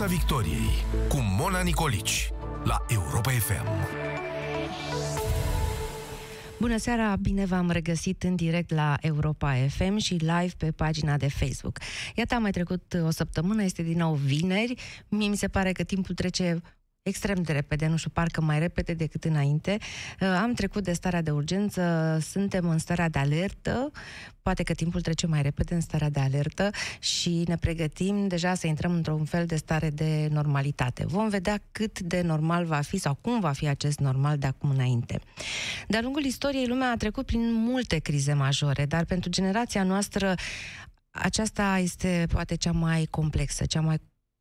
Piața 0.00 0.14
Victoriei 0.14 0.84
cu 1.08 1.16
Mona 1.38 1.60
Nicolici 1.60 2.30
la 2.64 2.84
Europa 2.88 3.30
FM. 3.30 3.66
Bună 6.58 6.76
seara, 6.76 7.16
bine 7.16 7.44
v-am 7.44 7.70
regăsit 7.70 8.22
în 8.22 8.36
direct 8.36 8.70
la 8.70 8.96
Europa 9.00 9.54
FM 9.68 9.96
și 9.96 10.14
live 10.14 10.52
pe 10.56 10.70
pagina 10.70 11.16
de 11.16 11.28
Facebook. 11.28 11.78
Iată, 12.14 12.34
a 12.34 12.38
mai 12.38 12.50
trecut 12.50 12.96
o 13.04 13.10
săptămână, 13.10 13.62
este 13.62 13.82
din 13.82 13.96
nou 13.96 14.14
vineri. 14.14 14.74
Mie 15.08 15.28
mi 15.28 15.36
se 15.36 15.48
pare 15.48 15.72
că 15.72 15.82
timpul 15.82 16.14
trece 16.14 16.60
extrem 17.02 17.42
de 17.42 17.52
repede, 17.52 17.86
nu 17.86 17.96
știu, 17.96 18.10
parcă 18.10 18.40
mai 18.40 18.58
repede 18.58 18.94
decât 18.94 19.24
înainte. 19.24 19.78
Uh, 20.20 20.28
am 20.28 20.52
trecut 20.52 20.84
de 20.84 20.92
starea 20.92 21.22
de 21.22 21.30
urgență, 21.30 22.18
suntem 22.22 22.68
în 22.68 22.78
starea 22.78 23.08
de 23.08 23.18
alertă, 23.18 23.90
poate 24.42 24.62
că 24.62 24.72
timpul 24.72 25.00
trece 25.00 25.26
mai 25.26 25.42
repede 25.42 25.74
în 25.74 25.80
starea 25.80 26.10
de 26.10 26.20
alertă 26.20 26.70
și 26.98 27.44
ne 27.46 27.56
pregătim 27.56 28.28
deja 28.28 28.54
să 28.54 28.66
intrăm 28.66 28.92
într-un 28.92 29.24
fel 29.24 29.46
de 29.46 29.56
stare 29.56 29.90
de 29.90 30.28
normalitate. 30.30 31.04
Vom 31.06 31.28
vedea 31.28 31.62
cât 31.72 32.00
de 32.00 32.20
normal 32.20 32.64
va 32.64 32.80
fi 32.80 32.98
sau 32.98 33.14
cum 33.14 33.40
va 33.40 33.52
fi 33.52 33.68
acest 33.68 33.98
normal 33.98 34.38
de 34.38 34.46
acum 34.46 34.70
înainte. 34.70 35.20
De-a 35.88 36.00
lungul 36.00 36.24
istoriei, 36.24 36.66
lumea 36.66 36.90
a 36.90 36.96
trecut 36.96 37.26
prin 37.26 37.52
multe 37.52 37.98
crize 37.98 38.32
majore, 38.32 38.84
dar 38.86 39.04
pentru 39.04 39.30
generația 39.30 39.82
noastră 39.82 40.34
aceasta 41.10 41.78
este 41.78 42.26
poate 42.32 42.54
cea 42.54 42.72
mai 42.72 43.06
complexă, 43.10 43.64
cea 43.64 43.80
mai 43.80 43.98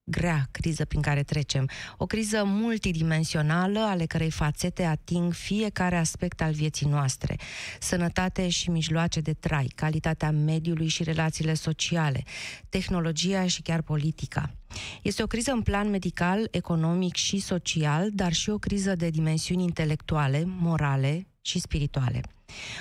grea 0.09 0.47
criză 0.51 0.85
prin 0.85 1.01
care 1.01 1.23
trecem. 1.23 1.69
O 1.97 2.05
criză 2.05 2.43
multidimensională, 2.45 3.79
ale 3.79 4.05
cărei 4.05 4.31
fațete 4.31 4.83
ating 4.83 5.33
fiecare 5.33 5.97
aspect 5.97 6.41
al 6.41 6.51
vieții 6.51 6.87
noastre. 6.87 7.35
Sănătate 7.79 8.49
și 8.49 8.69
mijloace 8.69 9.19
de 9.19 9.33
trai, 9.33 9.71
calitatea 9.75 10.31
mediului 10.31 10.87
și 10.87 11.03
relațiile 11.03 11.53
sociale, 11.53 12.23
tehnologia 12.69 13.47
și 13.47 13.61
chiar 13.61 13.81
politica. 13.81 14.53
Este 15.01 15.23
o 15.23 15.27
criză 15.27 15.51
în 15.51 15.61
plan 15.61 15.89
medical, 15.89 16.47
economic 16.51 17.15
și 17.15 17.39
social, 17.39 18.09
dar 18.13 18.33
și 18.33 18.49
o 18.49 18.57
criză 18.57 18.95
de 18.95 19.09
dimensiuni 19.09 19.63
intelectuale, 19.63 20.43
morale 20.45 21.27
și 21.41 21.59
spirituale. 21.59 22.21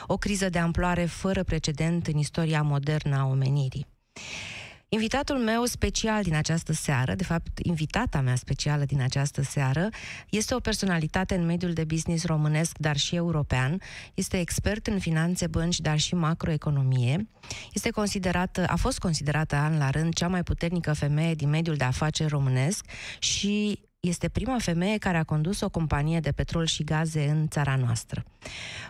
O 0.07 0.17
criză 0.17 0.49
de 0.49 0.59
amploare 0.59 1.05
fără 1.05 1.43
precedent 1.43 2.07
în 2.07 2.19
istoria 2.19 2.63
modernă 2.63 3.17
a 3.17 3.27
omenirii. 3.27 3.87
Invitatul 4.91 5.37
meu 5.37 5.65
special 5.65 6.23
din 6.23 6.35
această 6.35 6.73
seară, 6.73 7.15
de 7.15 7.25
fapt, 7.25 7.59
invitata 7.63 8.21
mea 8.21 8.35
specială 8.35 8.85
din 8.85 9.01
această 9.01 9.43
seară, 9.43 9.89
este 10.31 10.55
o 10.55 10.59
personalitate 10.59 11.35
în 11.35 11.47
mediul 11.47 11.73
de 11.73 11.85
business 11.85 12.25
românesc, 12.25 12.79
dar 12.79 12.97
și 12.97 13.15
european. 13.15 13.81
Este 14.15 14.39
expert 14.39 14.87
în 14.87 14.99
finanțe, 14.99 15.47
bănci, 15.47 15.81
dar 15.81 15.99
și 15.99 16.15
macroeconomie. 16.15 17.29
Este 17.73 17.91
considerată, 17.91 18.65
a 18.69 18.77
fost 18.77 18.99
considerată 18.99 19.57
an 19.57 19.79
la 19.79 19.91
rând 19.91 20.15
cea 20.15 20.29
mai 20.29 20.43
puternică 20.43 20.93
femeie 20.93 21.35
din 21.35 21.49
mediul 21.49 21.77
de 21.77 21.85
afaceri 21.85 22.29
românesc 22.29 22.85
și 23.19 23.81
este 24.01 24.29
prima 24.29 24.59
femeie 24.59 24.99
care 24.99 25.17
a 25.17 25.25
condus 25.25 25.61
o 25.61 25.69
companie 25.69 26.21
de 26.21 26.33
petrol 26.33 26.67
și 26.67 26.85
gaze 26.85 27.29
în 27.29 27.49
țara 27.49 27.77
noastră. 27.77 28.25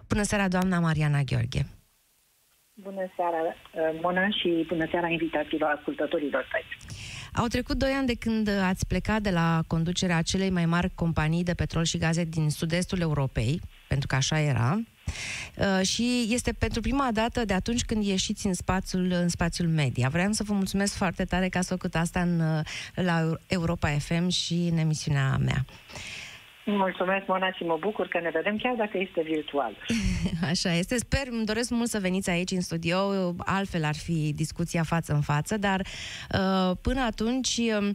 Bună 0.06 0.22
seara, 0.22 0.48
doamna 0.48 0.78
Mariana 0.78 1.22
Gheorghe! 1.22 1.77
Bună 2.82 3.12
seara, 3.16 3.36
uh, 3.46 4.00
Mona, 4.02 4.28
și 4.30 4.64
bună 4.68 4.86
seara 4.90 5.08
invitațiilor 5.08 5.70
ascultătorilor 5.76 6.48
tăi. 6.52 6.64
Au 7.32 7.46
trecut 7.46 7.76
doi 7.76 7.90
ani 7.90 8.06
de 8.06 8.14
când 8.14 8.48
ați 8.48 8.86
plecat 8.86 9.20
de 9.20 9.30
la 9.30 9.62
conducerea 9.66 10.22
celei 10.22 10.50
mai 10.50 10.66
mari 10.66 10.90
companii 10.94 11.44
de 11.44 11.54
petrol 11.54 11.84
și 11.84 11.98
gaze 11.98 12.24
din 12.24 12.50
sud-estul 12.50 13.00
Europei, 13.00 13.60
pentru 13.88 14.06
că 14.06 14.14
așa 14.14 14.40
era, 14.40 14.80
uh, 15.56 15.86
și 15.86 16.26
este 16.28 16.52
pentru 16.52 16.80
prima 16.80 17.08
dată 17.12 17.44
de 17.44 17.54
atunci 17.54 17.84
când 17.84 18.04
ieșiți 18.04 18.46
în 18.46 18.54
spațiul, 18.54 19.10
în 19.10 19.28
spațiul 19.28 19.68
media. 19.68 20.08
Vreau 20.08 20.32
să 20.32 20.42
vă 20.42 20.52
mulțumesc 20.52 20.94
foarte 20.94 21.24
tare 21.24 21.48
că 21.48 21.58
ați 21.58 21.68
făcut 21.68 21.94
asta 21.94 22.20
în, 22.20 22.40
uh, 22.40 22.60
la 22.94 23.36
Europa 23.46 23.88
FM 23.88 24.28
și 24.28 24.68
în 24.70 24.78
emisiunea 24.78 25.36
mea. 25.36 25.64
Mulțumesc, 26.70 27.26
Mona, 27.26 27.52
și 27.52 27.62
mă 27.62 27.76
bucur 27.80 28.08
că 28.08 28.20
ne 28.20 28.30
vedem 28.32 28.56
chiar 28.56 28.74
dacă 28.74 28.98
este 28.98 29.20
virtual. 29.22 29.72
Așa 30.50 30.72
este. 30.72 30.96
Sper, 30.96 31.22
îmi 31.30 31.44
doresc 31.44 31.70
mult 31.70 31.88
să 31.88 31.98
veniți 31.98 32.30
aici 32.30 32.50
în 32.50 32.60
studio, 32.60 32.96
altfel 33.38 33.84
ar 33.84 33.94
fi 33.94 34.32
discuția 34.34 34.82
față 34.82 35.12
în 35.12 35.20
față, 35.20 35.56
dar 35.56 35.80
uh, 35.80 36.76
până 36.82 37.00
atunci 37.00 37.56
uh, 37.56 37.88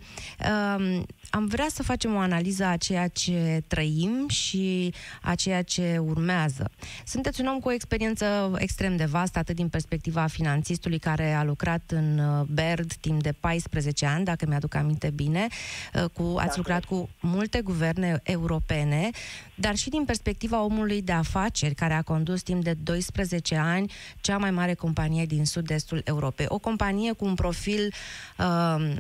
am 1.36 1.46
vrea 1.46 1.68
să 1.70 1.84
facem 1.84 2.16
o 2.16 2.18
analiză 2.18 2.66
a 2.66 2.78
ceea 2.78 3.08
ce 3.08 3.64
trăim 3.68 4.28
și 4.28 4.94
a 5.22 5.36
ceea 5.36 5.62
ce 5.62 5.98
urmează. 5.98 6.72
Sunteți 7.06 7.42
un 7.42 7.48
om 7.48 7.60
cu 7.60 7.68
o 7.68 7.72
experiență 7.72 8.56
extrem 8.58 8.96
de 8.96 9.06
vastă, 9.06 9.40
atât 9.40 9.56
din 9.56 9.70
perspectiva 9.70 10.28
finanțistului 10.28 11.00
care 11.00 11.34
a 11.34 11.44
lucrat 11.44 11.92
în 11.92 12.20
uh, 12.20 12.46
BERD 12.48 12.94
timp 12.94 13.22
de 13.22 13.32
14 13.32 14.06
ani, 14.06 14.26
dacă 14.26 14.46
mi-aduc 14.48 14.76
aminte 14.76 15.10
bine, 15.10 15.48
uh, 15.94 16.06
cu, 16.14 16.36
ați 16.38 16.48
da, 16.48 16.54
lucrat 16.56 16.86
cu 16.86 17.10
multe 17.20 17.62
guverne 17.62 18.20
europene, 18.24 19.10
dar 19.56 19.76
și 19.76 19.90
din 19.90 20.06
perspectiva 20.06 20.62
omului 20.62 21.02
de 21.02 21.12
afaceri 21.12 21.76
care 21.76 21.94
a 21.94 22.02
condus 22.02 22.42
timp 22.42 22.64
de 22.64 22.74
12 22.74 23.56
ani 23.56 23.92
cea 24.22 24.38
mai 24.38 24.52
mare 24.52 24.74
companie 24.74 25.26
din 25.26 25.46
sud-estul 25.46 26.02
Europei. 26.06 26.46
O 26.50 26.58
companie 26.58 27.12
cu 27.12 27.26
un 27.26 27.36
profil 27.36 27.94
uh, 28.38 28.96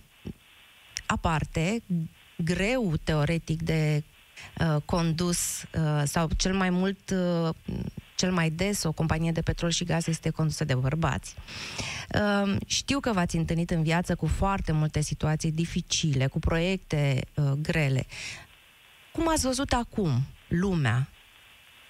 aparte, 1.06 1.84
greu 2.44 2.94
teoretic 3.04 3.62
de 3.62 4.04
uh, 4.59 4.81
condus 4.86 5.64
uh, 5.64 6.02
sau 6.04 6.30
cel 6.38 6.54
mai 6.54 6.70
mult 6.70 7.09
uh, 7.09 7.50
cel 8.16 8.31
mai 8.31 8.50
des 8.50 8.84
o 8.84 8.92
companie 8.92 9.31
de 9.31 9.42
petrol 9.42 9.70
și 9.70 9.84
gaz 9.84 10.08
este 10.08 10.30
condusă 10.30 10.64
de 10.64 10.76
bărbați. 10.76 11.36
Uh, 12.16 12.56
știu 12.68 13.00
că 13.00 13.12
v-ați 13.12 13.36
întâlnit 13.36 13.70
în 13.70 13.84
viață 13.84 14.16
cu 14.16 14.28
foarte 14.28 14.72
multe 14.72 15.02
situații 15.02 15.52
dificile, 15.52 16.28
cu 16.28 16.40
proiecte 16.40 17.22
uh, 17.36 17.52
grele. 17.62 18.06
Cum 19.12 19.30
ați 19.30 19.46
văzut 19.46 19.72
acum 19.72 20.25
lumea 20.48 21.08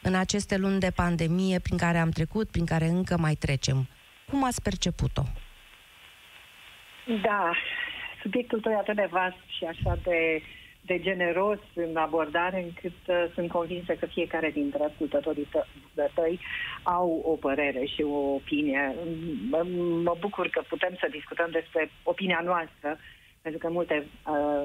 în 0.01 0.15
aceste 0.15 0.57
luni 0.57 0.79
de 0.79 0.89
pandemie 0.89 1.59
prin 1.59 1.77
care 1.77 1.97
am 1.97 2.09
trecut, 2.09 2.49
prin 2.49 2.65
care 2.65 2.87
încă 2.87 3.17
mai 3.17 3.35
trecem? 3.35 3.87
Cum 4.29 4.43
ați 4.43 4.61
perceput-o? 4.61 5.23
Da, 7.21 7.53
subiectul 8.23 8.59
tău 8.59 8.71
e 8.71 8.75
atât 8.75 8.95
de 8.95 9.07
vast 9.11 9.41
și 9.57 9.63
așa 9.65 9.97
de, 10.03 10.41
de 10.81 10.99
generos 10.99 11.59
în 11.75 11.95
abordare 11.95 12.59
încât 12.63 12.99
uh, 13.07 13.25
sunt 13.33 13.49
convinsă 13.49 13.93
că 13.93 14.05
fiecare 14.05 14.49
dintre 14.49 14.83
ascultătorii 14.83 15.47
tăi 16.13 16.39
au 16.83 17.21
o 17.25 17.35
părere 17.35 17.85
și 17.85 18.01
o 18.01 18.17
opinie. 18.39 18.95
Mă, 19.49 19.61
mă 20.03 20.15
bucur 20.19 20.47
că 20.47 20.61
putem 20.67 20.93
să 20.99 21.07
discutăm 21.11 21.49
despre 21.51 21.91
opinia 22.03 22.41
noastră 22.43 22.97
pentru 23.43 23.61
că 23.61 23.69
multe, 23.69 24.07
uh, 24.27 24.63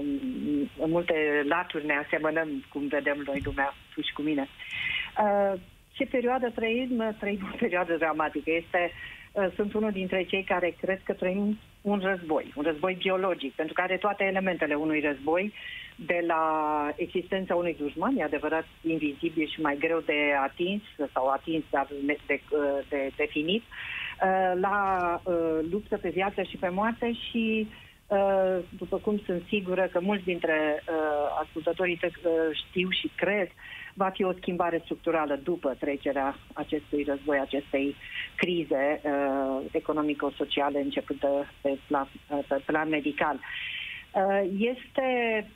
în 0.84 0.90
multe 0.90 1.44
laturi 1.48 1.86
ne 1.86 1.96
asemănăm 2.04 2.64
cum 2.72 2.86
vedem 2.86 3.22
noi 3.26 3.40
lumea, 3.44 3.74
tu 3.94 4.00
și 4.00 4.12
cu 4.12 4.22
mine. 4.22 4.48
Uh, 5.24 5.60
ce 5.92 6.04
perioadă 6.04 6.50
trăim? 6.54 7.16
Trăim 7.18 7.50
o 7.52 7.56
perioadă 7.58 7.96
dramatică. 7.96 8.50
Este, 8.50 8.90
uh, 9.32 9.48
sunt 9.54 9.74
unul 9.74 9.90
dintre 9.90 10.24
cei 10.24 10.44
care 10.44 10.76
cred 10.80 11.00
că 11.04 11.12
trăim 11.12 11.58
un 11.88 12.00
război, 12.02 12.52
un 12.56 12.62
război 12.62 12.94
biologic, 12.94 13.52
pentru 13.54 13.74
că 13.74 13.80
are 13.80 13.96
toate 13.96 14.24
elementele 14.24 14.74
unui 14.74 15.00
război, 15.00 15.52
de 16.06 16.24
la 16.26 16.42
existența 16.96 17.54
unui 17.54 17.76
dușman, 17.78 18.16
e 18.16 18.22
adevărat 18.22 18.66
invizibil 18.82 19.48
și 19.48 19.60
mai 19.60 19.76
greu 19.78 20.00
de 20.00 20.18
atins 20.42 20.82
sau 21.12 21.26
atins, 21.28 21.64
dar 21.70 21.86
de, 22.04 22.18
de, 22.26 22.40
de 22.88 23.10
definit, 23.16 23.62
uh, 23.62 24.60
la 24.60 24.76
uh, 25.24 25.58
luptă 25.70 25.96
pe 25.96 26.08
viață 26.08 26.42
și 26.42 26.56
pe 26.56 26.68
moarte 26.68 27.12
și 27.12 27.68
uh, 28.06 28.58
după 28.78 28.96
cum 28.96 29.20
sunt 29.24 29.42
sigură 29.48 29.88
că 29.92 30.00
mulți 30.00 30.24
dintre 30.24 30.82
ascultătorii 31.42 32.00
știu 32.68 32.88
și 32.90 33.10
cred, 33.16 33.48
va 33.98 34.10
fi 34.10 34.24
o 34.24 34.32
schimbare 34.32 34.80
structurală 34.84 35.40
după 35.42 35.76
trecerea 35.78 36.36
acestui 36.52 37.02
război, 37.08 37.38
acestei 37.38 37.94
crize 38.36 39.00
uh, 39.02 39.64
economico-sociale 39.70 40.80
începând 40.80 41.20
pe 41.60 41.78
plan, 41.86 42.08
uh, 42.28 42.38
pe 42.48 42.62
plan 42.66 42.88
medical. 42.88 43.36
Uh, 44.12 44.42
este, 44.58 45.06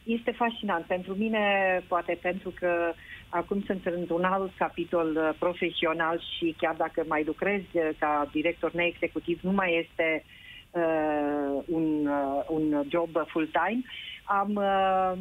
este 0.05 0.31
fascinant 0.31 0.85
pentru 0.85 1.15
mine, 1.15 1.45
poate 1.89 2.19
pentru 2.23 2.53
că 2.61 2.93
acum 3.29 3.63
sunt 3.67 3.87
într-un 3.87 4.25
alt 4.25 4.53
capitol 4.57 5.17
uh, 5.17 5.31
profesional 5.39 6.23
și 6.37 6.55
chiar 6.59 6.75
dacă 6.75 7.05
mai 7.09 7.25
lucrez 7.25 7.61
uh, 7.73 7.89
ca 7.99 8.29
director 8.33 8.73
neexecutiv, 8.73 9.41
nu 9.43 9.53
mai 9.53 9.87
este 9.87 10.25
uh, 10.71 11.63
un, 11.67 12.07
uh, 12.07 12.45
un 12.49 12.85
job 12.89 13.09
full-time. 13.27 13.83
Uh, 13.85 14.12
am, 14.41 14.55
uh, 14.55 15.13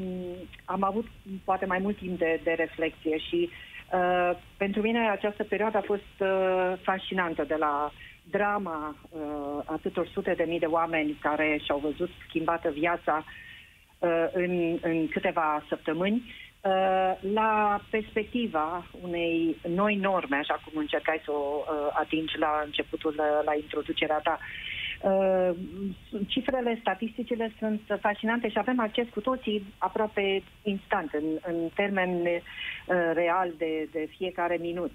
am 0.66 0.84
avut 0.84 1.06
poate 1.44 1.66
mai 1.66 1.80
mult 1.80 1.98
timp 1.98 2.18
de, 2.18 2.40
de 2.44 2.52
reflexie 2.52 3.18
și 3.18 3.50
uh, 3.94 4.38
pentru 4.58 4.82
mine 4.82 5.10
această 5.10 5.44
perioadă 5.44 5.78
a 5.78 5.82
fost 5.86 6.14
uh, 6.20 6.74
fascinantă 6.82 7.44
de 7.44 7.56
la 7.56 7.92
drama 8.30 8.96
uh, 9.10 9.22
atâtor 9.66 10.08
sute 10.08 10.34
de 10.34 10.44
mii 10.48 10.60
de 10.60 10.66
oameni 10.66 11.18
care 11.22 11.62
și-au 11.64 11.78
văzut 11.78 12.10
schimbată 12.28 12.70
viața 12.70 13.26
uh, 14.00 14.26
în, 14.34 14.78
în 14.82 15.08
câteva 15.08 15.64
săptămâni 15.68 16.16
uh, 16.62 17.32
la 17.34 17.82
perspectiva 17.90 18.86
unei 19.02 19.58
noi 19.68 19.96
norme, 19.96 20.36
așa 20.36 20.62
cum 20.66 20.80
încercai 20.80 21.22
să 21.26 21.32
o 21.32 21.64
uh, 21.64 21.88
atingi 21.94 22.38
la 22.38 22.62
începutul, 22.66 23.16
uh, 23.18 23.46
la 23.46 23.56
introducerea 23.56 24.20
ta. 24.24 24.38
Uh, 24.40 24.71
cifrele, 26.28 26.78
statisticile 26.80 27.52
sunt 27.60 27.82
fascinante 28.02 28.50
și 28.50 28.58
avem 28.58 28.80
acces 28.80 29.08
cu 29.10 29.22
toții 29.22 29.74
aproape 29.78 30.44
instant, 30.64 31.14
în, 31.14 31.24
în 31.42 31.70
termen 31.76 32.10
uh, 32.10 32.38
real 33.14 33.54
de, 33.58 33.90
de 33.92 34.08
fiecare 34.18 34.58
minut. 34.60 34.92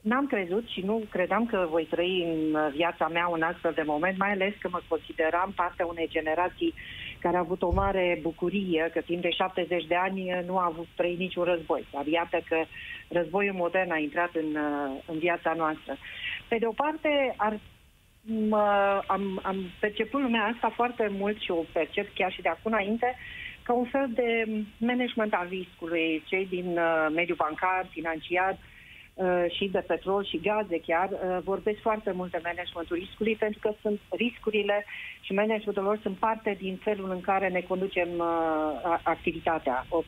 N-am 0.00 0.26
crezut 0.26 0.68
și 0.68 0.80
nu 0.80 1.02
credeam 1.10 1.46
că 1.46 1.66
voi 1.70 1.84
trăi 1.84 2.24
în 2.24 2.70
viața 2.74 3.08
mea 3.08 3.28
un 3.28 3.42
astfel 3.42 3.72
de 3.74 3.82
moment, 3.86 4.18
mai 4.18 4.30
ales 4.30 4.54
că 4.58 4.68
mă 4.70 4.80
consideram 4.88 5.52
partea 5.56 5.86
unei 5.86 6.08
generații 6.08 6.74
care 7.18 7.36
a 7.36 7.40
avut 7.40 7.62
o 7.62 7.72
mare 7.72 8.18
bucurie 8.22 8.90
că 8.92 9.00
timp 9.00 9.22
de 9.22 9.30
70 9.30 9.86
de 9.86 9.94
ani 9.94 10.42
nu 10.46 10.56
a 10.58 10.64
avut 10.64 10.86
trăit 10.96 11.18
niciun 11.18 11.44
război. 11.44 11.86
Dar 11.92 12.06
iată 12.06 12.40
că 12.48 12.64
războiul 13.08 13.54
modern 13.54 13.90
a 13.90 13.96
intrat 13.98 14.30
în, 14.34 14.56
în 15.06 15.18
viața 15.18 15.52
noastră. 15.56 15.96
Pe 16.48 16.56
de 16.58 16.66
o 16.66 16.72
parte, 16.72 17.34
ar 17.36 17.58
mă, 18.48 19.00
am, 19.06 19.40
am 19.42 19.56
perceput 19.80 20.20
lumea 20.20 20.50
asta 20.54 20.72
foarte 20.74 21.08
mult 21.18 21.40
și 21.40 21.50
o 21.50 21.64
percep 21.72 22.14
chiar 22.14 22.32
și 22.32 22.42
de 22.42 22.48
acum 22.48 22.72
înainte 22.72 23.16
ca 23.62 23.72
un 23.72 23.84
fel 23.84 24.10
de 24.14 24.46
management 24.78 25.34
al 25.34 25.46
riscului. 25.48 26.22
Cei 26.26 26.46
din 26.46 26.66
uh, 26.66 27.06
mediul 27.14 27.36
bancar, 27.36 27.86
financiar 27.90 28.58
uh, 29.14 29.44
și 29.56 29.68
de 29.68 29.84
petrol 29.86 30.24
și 30.24 30.40
gaze 30.40 30.80
chiar 30.86 31.08
uh, 31.10 31.38
vorbesc 31.44 31.80
foarte 31.80 32.12
mult 32.12 32.30
de 32.30 32.40
managementul 32.42 32.96
riscului 32.96 33.36
pentru 33.36 33.58
că 33.62 33.70
sunt 33.80 34.00
riscurile 34.10 34.84
și 35.20 35.32
managementul 35.32 35.82
lor 35.82 35.98
sunt 36.02 36.16
parte 36.16 36.56
din 36.60 36.76
felul 36.82 37.10
în 37.10 37.20
care 37.20 37.48
ne 37.48 37.60
conducem 37.60 38.08
uh, 38.16 38.98
activitatea 39.02 39.86
uh, 39.90 40.04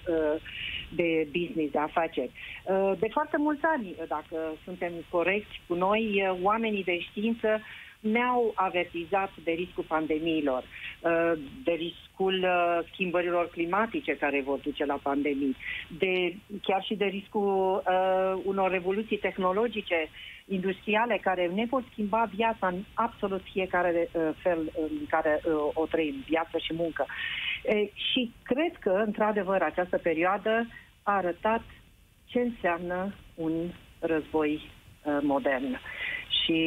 de 0.94 1.28
business, 1.32 1.72
de 1.72 1.78
afaceri. 1.78 2.30
Uh, 2.64 2.92
de 2.98 3.08
foarte 3.10 3.36
mulți 3.36 3.64
ani, 3.64 3.94
dacă 4.08 4.36
suntem 4.64 4.92
corecți 5.10 5.60
cu 5.66 5.74
noi, 5.74 6.02
uh, 6.30 6.38
oamenii 6.42 6.84
de 6.84 6.98
știință 6.98 7.60
ne-au 8.02 8.52
avertizat 8.54 9.32
de 9.44 9.50
riscul 9.50 9.84
pandemiilor, 9.88 10.62
uh, 10.62 11.32
de 11.64 11.72
riscul 11.72 12.34
uh, 12.42 12.88
schimbărilor 12.92 13.48
climatice 13.48 14.16
care 14.16 14.42
vor 14.44 14.58
duce 14.58 14.84
la 14.84 14.98
pandemii, 15.02 15.56
de, 15.98 16.34
chiar 16.62 16.82
și 16.82 16.94
de 16.94 17.04
riscul 17.04 17.82
uh, 17.86 18.42
unor 18.44 18.70
revoluții 18.70 19.18
tehnologice 19.18 20.08
industriale 20.48 21.18
care 21.22 21.46
ne 21.46 21.66
pot 21.66 21.82
schimba 21.90 22.30
viața 22.34 22.66
în 22.66 22.82
absolut 22.94 23.42
fiecare 23.52 24.08
uh, 24.12 24.30
fel 24.42 24.72
în 24.80 25.06
care 25.08 25.40
uh, 25.44 25.52
o 25.74 25.86
trăim, 25.86 26.24
viață 26.26 26.58
și 26.58 26.74
muncă. 26.74 27.06
E, 27.64 27.90
și 27.94 28.32
cred 28.42 28.76
că, 28.80 29.02
într-adevăr, 29.06 29.62
această 29.62 29.98
perioadă 29.98 30.66
a 31.02 31.12
arătat 31.16 31.62
ce 32.24 32.38
înseamnă 32.40 33.14
un 33.34 33.52
război 34.00 34.52
uh, 34.54 34.81
modern 35.22 35.78
și 36.42 36.60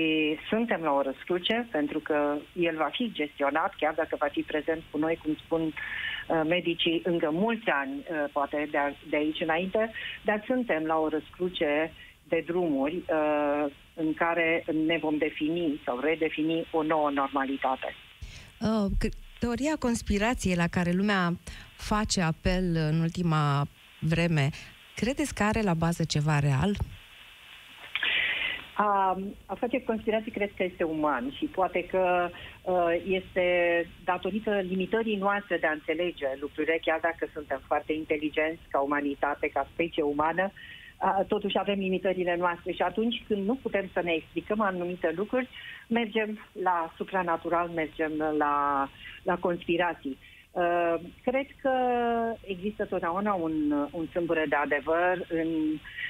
suntem 0.50 0.82
la 0.82 0.92
o 0.92 1.02
răscruce 1.02 1.68
pentru 1.72 2.00
că 2.00 2.38
el 2.54 2.76
va 2.76 2.90
fi 2.92 3.12
gestionat, 3.14 3.74
chiar 3.78 3.94
dacă 3.94 4.16
va 4.20 4.28
fi 4.32 4.42
prezent 4.42 4.84
cu 4.92 4.98
noi, 4.98 5.20
cum 5.24 5.36
spun 5.46 5.62
uh, 5.62 6.42
medicii, 6.48 7.02
încă 7.04 7.30
mulți 7.32 7.70
ani, 7.70 7.94
uh, 7.98 8.26
poate 8.32 8.68
de, 8.72 8.78
de 9.10 9.16
aici 9.16 9.42
înainte, 9.42 9.92
dar 10.22 10.44
suntem 10.46 10.84
la 10.84 10.98
o 10.98 11.08
răscruce 11.08 11.92
de 12.28 12.44
drumuri 12.46 12.96
uh, 12.96 13.66
în 13.94 14.14
care 14.14 14.66
ne 14.86 14.98
vom 14.98 15.18
defini 15.18 15.82
sau 15.86 16.00
redefini 16.00 16.68
o 16.72 16.84
nouă 16.84 17.10
normalitate. 17.10 17.96
Uh, 18.60 19.10
teoria 19.40 19.76
conspirației 19.80 20.56
la 20.56 20.68
care 20.68 20.92
lumea 20.92 21.38
face 21.78 22.22
apel 22.22 22.76
în 22.76 23.00
ultima 23.00 23.68
vreme, 24.00 24.50
credeți 24.96 25.34
că 25.34 25.44
are 25.44 25.62
la 25.62 25.74
bază 25.74 26.04
ceva 26.04 26.40
real? 26.40 26.76
A, 28.78 29.18
a 29.46 29.54
face 29.54 29.84
conspirații 29.84 30.32
cred 30.32 30.52
că 30.58 30.64
este 30.64 30.84
uman 30.84 31.32
și 31.38 31.46
poate 31.46 31.86
că 31.86 32.30
uh, 32.62 32.96
este 33.08 33.46
datorită 34.04 34.60
limitării 34.60 35.16
noastre 35.16 35.58
de 35.58 35.68
a 35.68 35.72
înțelege 35.72 36.28
lucrurile, 36.40 36.80
chiar 36.82 37.00
dacă 37.02 37.30
suntem 37.34 37.62
foarte 37.68 37.94
inteligenți 37.94 38.62
ca 38.70 38.80
umanitate, 38.80 39.48
ca 39.48 39.68
specie 39.74 40.04
umană, 40.04 40.52
uh, 40.52 41.26
totuși 41.28 41.58
avem 41.58 41.80
limitările 41.80 42.36
noastre 42.36 42.72
și 42.72 42.82
atunci 42.82 43.24
când 43.28 43.46
nu 43.46 43.56
putem 43.56 43.90
să 43.94 44.02
ne 44.04 44.12
explicăm 44.12 44.62
anumite 44.62 45.14
lucruri, 45.16 45.50
mergem 45.88 46.40
la 46.64 46.94
supranatural, 46.96 47.70
mergem 47.70 48.12
la, 48.38 48.90
la 49.24 49.36
conspirații. 49.36 50.18
Uh, 50.56 50.96
cred 51.24 51.46
că 51.62 51.72
există 52.46 52.86
totdeauna 52.86 53.34
un, 53.34 53.88
un 53.92 54.08
sâmbure 54.12 54.46
de 54.50 54.56
adevăr 54.56 55.26
în, 55.30 55.48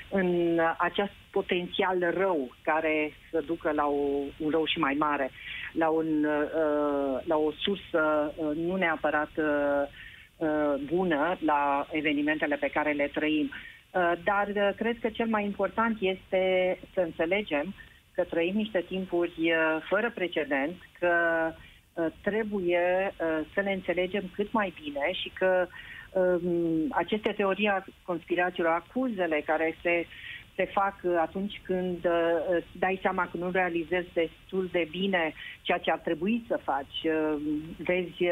în 0.09 0.59
acest 0.77 1.11
potențial 1.31 1.97
rău 2.17 2.55
care 2.63 3.13
să 3.31 3.43
ducă 3.45 3.71
la 3.71 3.85
o, 3.85 4.01
un 4.37 4.49
rău 4.49 4.65
și 4.65 4.79
mai 4.79 4.95
mare, 4.99 5.29
la, 5.71 5.89
un, 5.89 6.23
uh, 6.23 7.21
la 7.23 7.35
o 7.35 7.51
sursă 7.51 8.33
uh, 8.35 8.55
nu 8.55 8.75
neapărat 8.75 9.29
bună 10.85 11.37
la 11.45 11.87
evenimentele 11.91 12.55
pe 12.55 12.69
care 12.73 12.91
le 12.91 13.09
trăim. 13.13 13.51
Dar 14.23 14.73
cred 14.75 14.97
că 15.01 15.09
cel 15.09 15.27
mai 15.27 15.43
important 15.43 15.97
este 15.99 16.77
să 16.93 16.99
înțelegem 17.01 17.73
că 18.13 18.23
trăim 18.23 18.55
niște 18.55 18.85
timpuri 18.87 19.53
fără 19.89 20.11
precedent, 20.15 20.75
că 20.99 21.09
Uh, 21.49 21.55
trebuie 22.21 23.13
uh, 23.19 23.45
să 23.53 23.61
ne 23.61 23.71
înțelegem 23.71 24.23
cât 24.33 24.51
mai 24.51 24.73
bine 24.83 25.13
și 25.13 25.31
că 25.33 25.67
um, 26.11 26.87
aceste 26.91 27.31
teorii 27.31 27.67
a 27.67 27.83
conspirațiilor, 28.03 28.71
acuzele 28.71 29.43
care 29.45 29.75
se, 29.81 30.05
se 30.55 30.65
fac 30.65 30.95
atunci 31.19 31.61
când 31.63 32.05
uh, 32.05 32.55
îți 32.57 32.77
dai 32.79 32.99
seama 33.01 33.29
că 33.31 33.37
nu 33.37 33.51
realizezi 33.51 34.07
destul 34.13 34.69
de 34.71 34.87
bine 34.91 35.33
ceea 35.61 35.77
ce 35.77 35.91
ar 35.91 35.99
trebui 35.99 36.43
să 36.47 36.59
faci. 36.63 37.13
Vezi, 37.77 38.23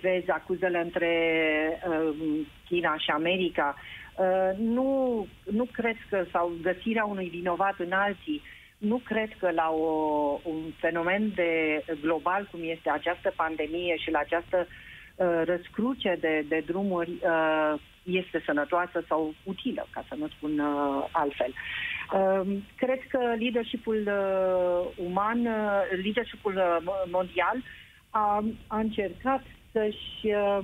vezi 0.00 0.30
acuzele 0.30 0.80
între 0.80 1.12
China 2.68 2.96
și 2.98 3.10
America. 3.10 3.76
Nu, 4.56 5.26
nu 5.50 5.64
cred 5.72 5.96
că, 6.10 6.24
sau 6.32 6.52
găsirea 6.62 7.04
unui 7.04 7.28
vinovat 7.28 7.74
în 7.78 7.92
alții, 7.92 8.42
nu 8.78 9.00
cred 9.04 9.28
că 9.38 9.50
la 9.50 9.70
o, 9.70 10.40
un 10.42 10.62
fenomen 10.76 11.32
de 11.34 11.82
global 12.00 12.48
cum 12.50 12.60
este 12.62 12.90
această 12.90 13.32
pandemie 13.36 13.96
și 13.96 14.10
la 14.10 14.18
această 14.18 14.66
uh, 14.66 15.42
răscruce 15.44 16.16
de, 16.20 16.44
de 16.48 16.62
drumuri 16.66 17.10
uh, 17.10 17.74
este 18.02 18.42
sănătoasă 18.44 19.04
sau 19.08 19.34
utilă, 19.42 19.86
ca 19.90 20.04
să 20.08 20.14
nu 20.14 20.28
spun 20.28 20.58
uh, 20.58 21.08
altfel. 21.12 21.52
Uh, 22.12 22.56
cred 22.76 23.00
că 23.08 23.18
leadershipul 23.38 24.02
uh, 24.06 25.06
uman, 25.06 25.46
uh, 25.46 25.80
leadershipul 26.02 26.54
uh, 26.56 27.04
mondial 27.10 27.62
a, 28.10 28.44
a 28.66 28.78
încercat 28.78 29.42
să-și 29.72 30.26
uh, 30.26 30.58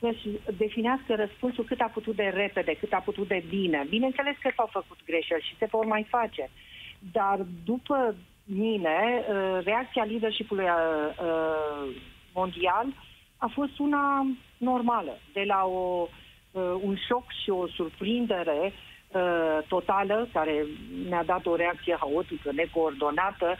să-și 0.00 0.28
definească 0.56 1.14
răspunsul 1.14 1.64
cât 1.64 1.80
a 1.80 1.90
putut 1.92 2.16
de 2.16 2.32
repede, 2.34 2.76
cât 2.80 2.92
a 2.92 2.98
putut 3.04 3.28
de 3.28 3.44
bine. 3.48 3.86
Bineînțeles 3.88 4.36
că 4.40 4.50
s-au 4.56 4.68
făcut 4.72 4.98
greșeli 5.04 5.46
și 5.48 5.56
se 5.58 5.66
vor 5.70 5.84
mai 5.84 6.06
face. 6.10 6.42
Uh, 6.42 6.79
dar 7.12 7.46
după 7.64 8.14
mine, 8.44 9.24
uh, 9.28 9.64
reacția 9.64 10.04
leadership-ului 10.04 10.64
uh, 10.64 10.70
uh, 11.22 11.96
mondial 12.34 12.86
a 13.36 13.50
fost 13.54 13.78
una 13.78 14.26
normală, 14.56 15.18
de 15.32 15.42
la 15.46 15.64
o, 15.64 16.08
un 16.82 16.96
șoc 17.08 17.24
și 17.42 17.50
o 17.50 17.66
surprindere 17.66 18.72
totală, 19.68 20.28
care 20.32 20.66
ne-a 21.08 21.24
dat 21.24 21.46
o 21.46 21.56
reacție 21.56 21.96
haotică, 22.00 22.52
necoordonată, 22.52 23.56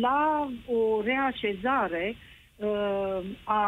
la 0.00 0.50
o 0.66 1.02
reașezare 1.02 2.16
a, 3.44 3.62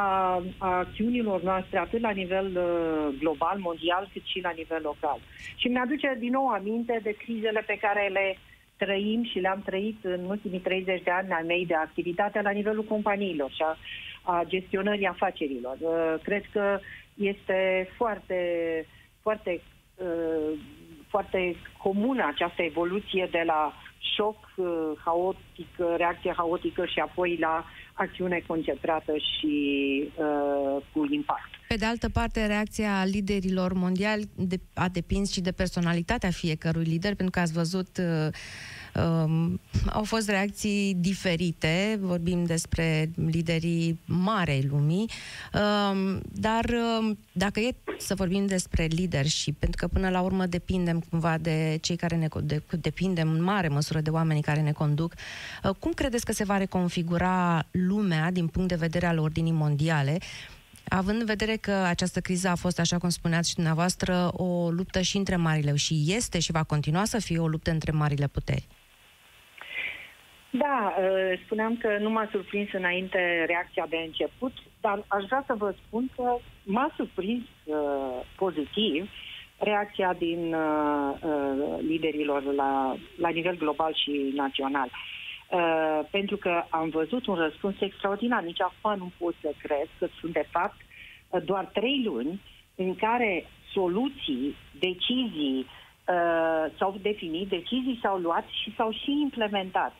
a 0.58 0.68
acțiunilor 0.78 1.42
noastre, 1.42 1.78
atât 1.78 2.00
la 2.00 2.10
nivel 2.10 2.52
global, 3.18 3.58
mondial, 3.58 4.08
cât 4.12 4.22
și 4.24 4.40
la 4.40 4.52
nivel 4.56 4.80
local. 4.82 5.18
Și 5.56 5.68
mi-aduce 5.68 6.16
din 6.18 6.30
nou 6.30 6.48
aminte 6.48 7.00
de 7.02 7.10
crizele 7.10 7.64
pe 7.66 7.78
care 7.80 8.08
le 8.12 8.36
trăim 8.84 9.24
și 9.24 9.38
le-am 9.38 9.62
trăit 9.64 9.98
în 10.02 10.24
ultimii 10.24 10.58
30 10.58 11.02
de 11.02 11.10
ani 11.10 11.32
ai 11.32 11.44
mei 11.46 11.66
de 11.66 11.74
activitate 11.74 12.40
la 12.42 12.50
nivelul 12.50 12.84
companiilor 12.84 13.50
și 13.50 13.62
a, 13.62 13.76
a 14.22 14.44
gestionării 14.46 15.06
afacerilor. 15.06 15.76
Uh, 15.80 16.14
cred 16.22 16.42
că 16.52 16.80
este 17.14 17.88
foarte, 17.96 18.40
foarte, 19.22 19.60
uh, 19.96 20.58
foarte 21.08 21.56
comună 21.78 22.24
această 22.26 22.62
evoluție 22.62 23.28
de 23.30 23.42
la 23.46 23.72
șoc 24.16 24.36
uh, 24.56 24.66
haotic, 25.04 25.68
reacție 25.96 26.32
haotică 26.36 26.86
și 26.86 26.98
apoi 26.98 27.36
la 27.40 27.64
acțiune 27.92 28.44
concentrată 28.46 29.12
și 29.16 29.54
uh, 30.16 30.82
cu 30.92 31.06
impact. 31.10 31.50
Pe 31.68 31.74
de 31.74 31.84
altă 31.84 32.08
parte, 32.08 32.46
reacția 32.46 33.04
liderilor 33.04 33.72
mondiali 33.72 34.28
de, 34.34 34.56
a 34.74 34.88
depins 34.88 35.32
și 35.32 35.40
de 35.40 35.52
personalitatea 35.52 36.30
fiecărui 36.30 36.84
lider, 36.84 37.14
pentru 37.14 37.30
că 37.30 37.40
ați 37.40 37.52
văzut 37.52 37.98
uh, 37.98 38.28
Um, 38.94 39.60
au 39.92 40.04
fost 40.04 40.28
reacții 40.28 40.96
diferite, 41.00 41.98
vorbim 42.00 42.44
despre 42.44 43.10
liderii 43.14 43.98
marei 44.04 44.66
lumii, 44.70 45.10
um, 45.52 46.20
dar 46.32 46.64
um, 47.00 47.18
dacă 47.32 47.60
e 47.60 47.74
să 47.98 48.14
vorbim 48.14 48.46
despre 48.46 48.88
leadership, 48.96 49.58
pentru 49.58 49.86
că 49.86 49.92
până 49.92 50.10
la 50.10 50.20
urmă 50.20 50.46
depindem 50.46 51.00
cumva 51.10 51.38
de 51.38 51.78
cei 51.80 51.96
care 51.96 52.16
ne 52.16 52.28
de, 52.42 52.62
depindem 52.80 53.28
în 53.28 53.42
mare 53.42 53.68
măsură 53.68 54.00
de 54.00 54.10
oamenii 54.10 54.42
care 54.42 54.60
ne 54.60 54.72
conduc, 54.72 55.12
uh, 55.64 55.70
cum 55.78 55.92
credeți 55.92 56.24
că 56.24 56.32
se 56.32 56.44
va 56.44 56.56
reconfigura 56.56 57.66
lumea 57.70 58.30
din 58.30 58.46
punct 58.46 58.68
de 58.68 58.74
vedere 58.74 59.06
al 59.06 59.18
ordinii 59.18 59.52
mondiale? 59.52 60.18
având 60.88 61.20
în 61.20 61.26
vedere 61.26 61.56
că 61.56 61.72
această 61.72 62.20
criză 62.20 62.48
a 62.48 62.54
fost, 62.54 62.78
așa 62.78 62.98
cum 62.98 63.08
spuneați 63.08 63.48
și 63.48 63.54
dumneavoastră, 63.54 64.30
o 64.32 64.70
luptă 64.70 65.00
și 65.00 65.16
între 65.16 65.36
marile 65.36 65.76
și 65.76 66.04
este 66.06 66.38
și 66.38 66.52
va 66.52 66.62
continua 66.62 67.04
să 67.04 67.18
fie 67.18 67.38
o 67.38 67.48
luptă 67.48 67.70
între 67.70 67.90
marile 67.90 68.26
puteri. 68.26 68.68
Da, 70.50 70.94
ă, 71.00 71.36
spuneam 71.44 71.76
că 71.76 71.96
nu 72.00 72.10
m-a 72.10 72.28
surprins 72.30 72.72
înainte 72.72 73.44
reacția 73.46 73.86
de 73.88 73.96
început, 73.96 74.52
dar 74.80 75.04
aș 75.08 75.24
vrea 75.24 75.44
să 75.46 75.54
vă 75.58 75.74
spun 75.86 76.10
că 76.16 76.36
m-a 76.64 76.92
surprins 76.96 77.42
uh, 77.64 78.20
pozitiv 78.36 79.10
reacția 79.58 80.12
din 80.12 80.54
uh, 80.54 81.14
uh, 81.22 81.78
liderilor 81.80 82.42
la, 82.42 82.96
la 83.18 83.28
nivel 83.28 83.56
global 83.56 83.94
și 83.94 84.32
național. 84.34 84.88
Uh, 85.50 86.00
pentru 86.10 86.36
că 86.36 86.62
am 86.68 86.88
văzut 86.88 87.26
un 87.26 87.34
răspuns 87.34 87.74
extraordinar. 87.80 88.42
Nici 88.42 88.60
acum 88.60 88.98
nu 88.98 89.12
pot 89.18 89.34
să 89.40 89.52
cred 89.62 89.88
că 89.98 90.06
sunt, 90.20 90.32
de 90.32 90.46
fapt, 90.50 90.76
doar 91.44 91.64
trei 91.64 92.02
luni 92.04 92.40
în 92.74 92.96
care 92.96 93.46
soluții, 93.72 94.56
decizii 94.78 95.66
uh, 95.66 96.72
s-au 96.78 96.96
definit, 97.02 97.48
decizii 97.48 97.98
s-au 98.02 98.18
luat 98.18 98.44
și 98.62 98.74
s-au 98.76 98.92
și 98.92 99.10
implementat. 99.10 99.94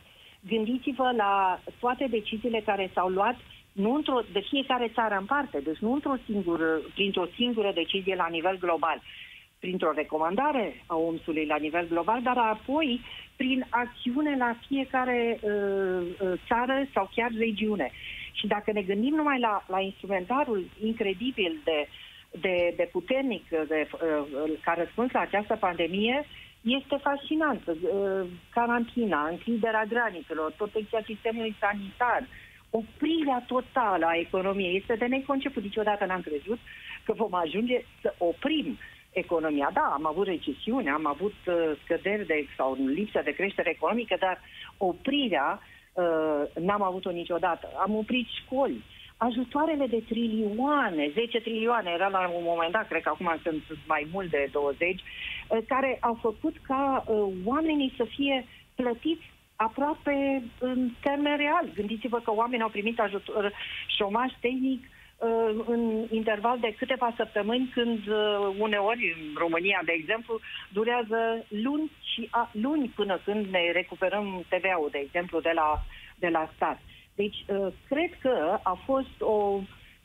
Gândiți-vă 0.48 1.12
la 1.16 1.60
toate 1.80 2.06
deciziile 2.10 2.60
care 2.60 2.90
s-au 2.94 3.08
luat 3.08 3.36
nu 3.72 3.94
într-o, 3.94 4.20
de 4.32 4.40
fiecare 4.40 4.90
țară 4.94 5.16
în 5.18 5.24
parte, 5.24 5.60
deci 5.60 5.78
nu 5.78 5.92
într-o 5.92 6.16
singură, 6.24 6.80
printr-o 6.94 7.26
singură 7.34 7.72
decizie 7.74 8.14
la 8.14 8.26
nivel 8.30 8.58
global, 8.58 9.02
printr-o 9.58 9.92
recomandare 9.92 10.82
a 10.86 10.96
OMS-ului 10.96 11.46
la 11.46 11.56
nivel 11.56 11.86
global, 11.88 12.22
dar 12.22 12.38
apoi 12.38 13.00
prin 13.36 13.66
acțiune 13.70 14.36
la 14.36 14.56
fiecare 14.66 15.38
uh, 15.40 15.50
uh, 15.50 16.32
țară 16.46 16.86
sau 16.94 17.10
chiar 17.14 17.30
regiune. 17.38 17.90
Și 18.32 18.46
dacă 18.46 18.72
ne 18.72 18.82
gândim 18.82 19.14
numai 19.14 19.38
la, 19.38 19.64
la 19.68 19.80
instrumentarul 19.80 20.64
incredibil 20.84 21.60
de, 21.64 21.88
de, 22.40 22.74
de 22.76 22.88
puternic 22.92 23.48
de, 23.48 23.88
uh, 23.92 24.50
ca 24.60 24.74
răspuns 24.78 25.10
la 25.12 25.20
această 25.20 25.56
pandemie, 25.56 26.26
este 26.60 26.96
fascinant. 27.02 27.66
Uh, 27.66 28.26
carantina, 28.50 29.28
închiderea 29.28 29.84
granițelor, 29.84 30.52
protecția 30.56 31.02
sistemului 31.04 31.56
sanitar, 31.60 32.26
oprirea 32.70 33.44
totală 33.46 34.06
a 34.06 34.18
economiei. 34.18 34.76
Este 34.76 34.94
de 34.94 35.06
neconceput. 35.06 35.62
Niciodată 35.62 36.04
n-am 36.04 36.20
crezut 36.20 36.58
că 37.04 37.12
vom 37.12 37.34
ajunge 37.34 37.84
să 38.00 38.14
oprim 38.18 38.78
economia. 39.12 39.70
Da, 39.72 39.90
am 39.92 40.06
avut 40.06 40.26
recesiune, 40.26 40.90
am 40.90 41.06
avut 41.06 41.34
uh, 41.46 41.54
scăderi 41.84 42.26
de, 42.26 42.46
sau 42.56 42.76
lipsă 42.86 43.20
de 43.24 43.30
creștere 43.30 43.70
economică, 43.70 44.16
dar 44.20 44.40
oprirea 44.76 45.60
uh, 45.92 46.62
n-am 46.62 46.82
avut-o 46.82 47.10
niciodată. 47.10 47.68
Am 47.78 47.94
oprit 47.94 48.26
școli, 48.42 48.84
ajutoarele 49.16 49.86
de 49.86 50.02
trilioane, 50.08 51.10
10 51.12 51.40
trilioane, 51.40 51.90
era 51.90 52.08
la 52.08 52.28
un 52.28 52.42
moment 52.44 52.72
dat, 52.72 52.88
cred 52.88 53.02
că 53.02 53.08
acum 53.08 53.38
sunt 53.42 53.62
mai 53.86 54.08
mult 54.12 54.30
de 54.30 54.48
20, 54.52 54.94
uh, 54.94 55.06
care 55.66 55.98
au 56.00 56.18
făcut 56.20 56.56
ca 56.62 57.04
uh, 57.06 57.32
oamenii 57.44 57.94
să 57.96 58.04
fie 58.04 58.46
plătiți 58.74 59.30
aproape 59.56 60.42
în 60.58 60.90
termen 61.00 61.36
real. 61.36 61.66
Gândiți-vă 61.74 62.18
că 62.18 62.32
oamenii 62.34 62.62
au 62.62 62.76
primit 62.76 63.00
ajutor, 63.00 63.52
șomaj 63.96 64.30
tehnic 64.40 64.82
uh, 64.84 65.64
în 65.66 66.06
interval 66.10 66.58
de 66.60 66.74
câteva 66.78 67.12
săptămâni, 67.16 67.70
când 67.74 67.98
uh, 68.06 68.54
uneori, 68.58 69.16
în 69.18 69.34
România, 69.36 69.80
de 69.84 69.92
exemplu, 69.92 70.40
durează 70.68 71.44
luni 71.48 71.90
și 72.12 72.28
a, 72.30 72.50
luni 72.52 72.92
până 72.94 73.20
când 73.24 73.46
ne 73.46 73.70
recuperăm 73.72 74.44
TVA-ul, 74.48 74.88
de 74.90 74.98
exemplu, 74.98 75.40
de 75.40 75.52
la, 75.54 75.84
de 76.18 76.28
la 76.28 76.50
stat. 76.54 76.80
Deci, 77.14 77.36
uh, 77.46 77.72
cred 77.88 78.12
că 78.20 78.58
a 78.62 78.78
fost 78.84 79.20
o, 79.20 79.60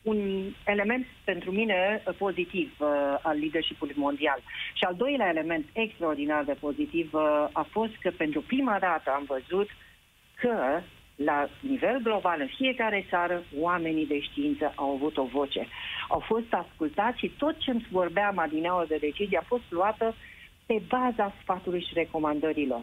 un 0.05 0.19
element 0.65 1.05
pentru 1.23 1.51
mine 1.51 2.01
uh, 2.07 2.15
pozitiv 2.17 2.75
uh, 2.79 2.87
al 3.21 3.37
leadership 3.39 3.95
mondial. 3.95 4.39
Și 4.73 4.83
al 4.83 4.95
doilea 4.95 5.29
element 5.29 5.65
extraordinar 5.73 6.43
de 6.43 6.55
pozitiv 6.59 7.13
uh, 7.13 7.47
a 7.51 7.67
fost 7.71 7.95
că 8.01 8.11
pentru 8.17 8.41
prima 8.41 8.77
dată 8.79 9.11
am 9.11 9.23
văzut 9.27 9.69
că 10.35 10.81
la 11.15 11.49
nivel 11.59 11.99
global, 12.03 12.37
în 12.41 12.49
fiecare 12.55 13.05
țară, 13.09 13.43
oamenii 13.59 14.05
de 14.05 14.19
știință 14.19 14.73
au 14.75 14.91
avut 14.91 15.17
o 15.17 15.23
voce. 15.23 15.67
Au 16.09 16.19
fost 16.19 16.53
ascultați 16.53 17.19
și 17.19 17.31
tot 17.37 17.57
ce 17.57 17.71
îmi 17.71 17.87
vorbeam 17.91 18.37
adineaua 18.37 18.85
de 18.87 18.97
decizie 18.99 19.37
a 19.37 19.47
fost 19.47 19.63
luată 19.69 20.15
pe 20.65 20.81
baza 20.87 21.33
sfatului 21.41 21.85
și 21.87 21.93
recomandărilor. 21.93 22.81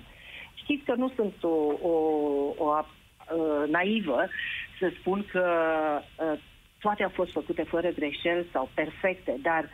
Știți 0.54 0.84
că 0.84 0.94
nu 0.94 1.12
sunt 1.16 1.34
o, 1.40 1.48
o, 1.48 1.92
o, 2.58 2.66
o 2.66 2.86
naivă 3.66 4.28
să 4.78 4.92
spun 4.98 5.26
că 5.32 5.44
uh, 6.18 6.38
toate 6.82 7.02
au 7.02 7.08
fost 7.08 7.32
făcute 7.32 7.62
fără 7.62 7.88
greșeli 7.88 8.46
sau 8.52 8.70
perfecte, 8.74 9.36
dar 9.42 9.68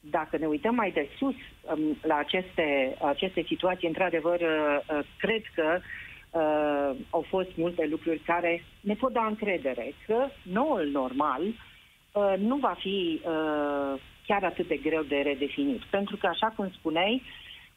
dacă 0.00 0.36
ne 0.36 0.46
uităm 0.46 0.74
mai 0.74 0.90
de 0.90 1.08
sus 1.16 1.34
um, 1.60 1.98
la 2.02 2.16
aceste, 2.16 2.96
aceste 3.00 3.44
situații, 3.46 3.88
într-adevăr, 3.88 4.40
uh, 4.40 4.78
uh, 4.96 5.04
cred 5.18 5.42
că 5.54 5.78
uh, 5.80 6.96
au 7.10 7.24
fost 7.28 7.50
multe 7.56 7.86
lucruri 7.90 8.18
care 8.18 8.64
ne 8.80 8.94
pot 8.94 9.12
da 9.12 9.26
încredere 9.26 9.92
că 10.06 10.28
noul 10.42 10.88
normal 10.92 11.42
uh, 11.42 12.34
nu 12.38 12.56
va 12.56 12.76
fi 12.78 13.20
uh, 13.24 14.00
chiar 14.26 14.44
atât 14.44 14.68
de 14.68 14.76
greu 14.76 15.02
de 15.02 15.16
redefinit. 15.16 15.82
Pentru 15.82 16.16
că, 16.16 16.26
așa 16.26 16.52
cum 16.56 16.70
spuneai, 16.70 17.22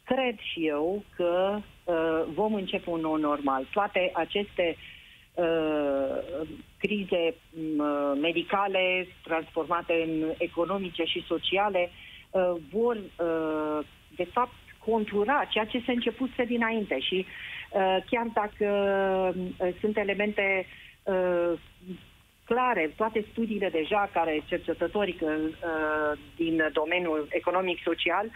cred 0.03 0.35
și 0.39 0.67
eu 0.67 1.03
că 1.15 1.59
uh, 1.83 2.23
vom 2.33 2.53
începe 2.53 2.89
un 2.89 2.99
nou 2.99 3.15
normal. 3.15 3.67
Toate 3.71 4.11
aceste 4.13 4.75
uh, 4.77 4.83
Uh, 5.35 6.47
crize 6.83 7.23
uh, 7.25 8.11
medicale 8.21 9.07
transformate 9.23 9.93
în 10.07 10.33
economice 10.37 11.03
și 11.03 11.25
sociale 11.27 11.89
uh, 11.89 12.53
vor, 12.71 12.95
uh, 12.95 13.85
de 14.15 14.27
fapt, 14.31 14.53
contura 14.85 15.47
ceea 15.49 15.65
ce 15.65 15.83
se 15.85 15.91
începuse 15.91 16.43
dinainte 16.43 16.99
și 16.99 17.25
uh, 17.25 17.97
chiar 18.09 18.27
dacă 18.33 18.67
uh, 19.59 19.73
sunt 19.79 19.97
elemente 19.97 20.65
uh, 21.03 21.53
clare, 22.45 22.93
toate 22.95 23.25
studiile 23.31 23.69
deja 23.69 24.09
care 24.13 24.43
cercetătorii 24.45 25.17
uh, 25.21 25.31
din 26.35 26.69
domeniul 26.73 27.27
economic-social 27.29 28.29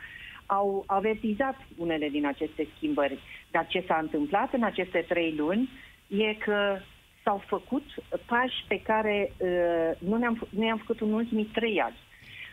au 0.46 0.84
avertizat 0.88 1.56
unele 1.78 2.10
din 2.10 2.26
aceste 2.26 2.68
schimbări. 2.76 3.20
Dar 3.52 3.68
ce 3.68 3.84
s-a 3.88 3.98
întâmplat 4.02 4.54
în 4.54 4.64
aceste 4.64 5.06
trei 5.08 5.34
luni 5.38 5.70
e 6.08 6.34
că 6.34 6.80
s-au 7.28 7.42
făcut 7.46 7.84
pași 8.26 8.66
pe 8.68 8.82
care 8.82 9.32
uh, 9.38 9.92
nu, 10.10 10.18
ne-am, 10.18 10.48
nu 10.50 10.66
i-am 10.66 10.78
făcut 10.78 11.02
în 11.02 11.14
ultimii 11.14 11.52
trei 11.54 11.82
ani. 11.82 11.96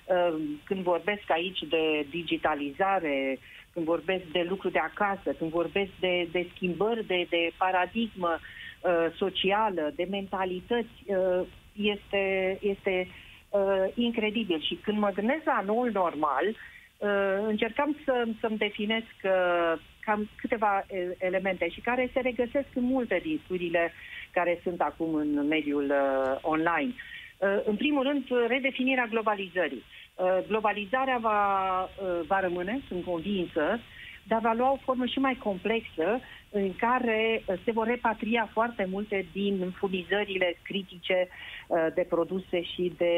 Uh, 0.05 0.41
când 0.65 0.81
vorbesc 0.81 1.31
aici 1.31 1.59
de 1.69 2.07
digitalizare, 2.11 3.39
când 3.73 3.85
vorbesc 3.87 4.25
de 4.33 4.47
lucru 4.49 4.69
de 4.69 4.79
acasă, 4.79 5.33
când 5.39 5.51
vorbesc 5.51 5.91
de, 6.01 6.29
de 6.33 6.47
schimbări 6.55 7.07
de, 7.07 7.27
de 7.31 7.51
paradigmă 7.59 8.39
uh, 8.39 9.07
socială, 9.17 9.93
de 9.95 10.07
mentalități, 10.11 10.97
uh, 11.07 11.47
este, 11.73 12.59
este 12.61 13.09
uh, 13.51 13.85
incredibil. 13.95 14.61
Și 14.61 14.75
când 14.75 14.99
mă 14.99 15.11
gândesc 15.15 15.45
la 15.45 15.63
noul 15.67 15.91
normal, 15.93 16.47
uh, 16.49 17.47
încercam 17.47 17.97
să, 18.05 18.27
să-mi 18.41 18.59
definesc 18.59 19.15
uh, 19.23 19.81
cam 20.01 20.29
câteva 20.37 20.87
elemente 21.19 21.69
și 21.69 21.81
care 21.81 22.11
se 22.13 22.21
regăsesc 22.21 22.67
în 22.75 22.83
multe 22.83 23.21
din 23.23 23.41
studiile 23.45 23.93
care 24.35 24.61
sunt 24.63 24.81
acum 24.81 25.15
în 25.15 25.47
mediul 25.47 25.85
uh, 25.85 26.39
online. 26.41 26.93
Uh, 27.39 27.61
în 27.65 27.77
primul 27.77 28.03
rând, 28.03 28.25
redefinirea 28.49 29.07
globalizării. 29.11 29.83
Uh, 30.15 30.39
globalizarea 30.47 31.19
va, 31.21 31.83
uh, 31.83 32.21
va 32.27 32.41
rămâne, 32.41 32.81
sunt 32.89 33.05
convinsă, 33.05 33.81
dar 34.27 34.41
va 34.41 34.53
lua 34.53 34.71
o 34.71 34.83
formă 34.85 35.07
și 35.07 35.19
mai 35.19 35.35
complexă 35.35 36.21
în 36.51 36.77
care 36.77 37.43
uh, 37.47 37.55
se 37.65 37.71
vor 37.71 37.87
repatria 37.87 38.49
foarte 38.53 38.87
multe 38.91 39.27
din 39.33 39.75
furnizările 39.79 40.57
critice 40.63 41.29
uh, 41.67 41.87
de 41.95 42.07
produse 42.09 42.63
și 42.63 42.93
de, 42.97 43.15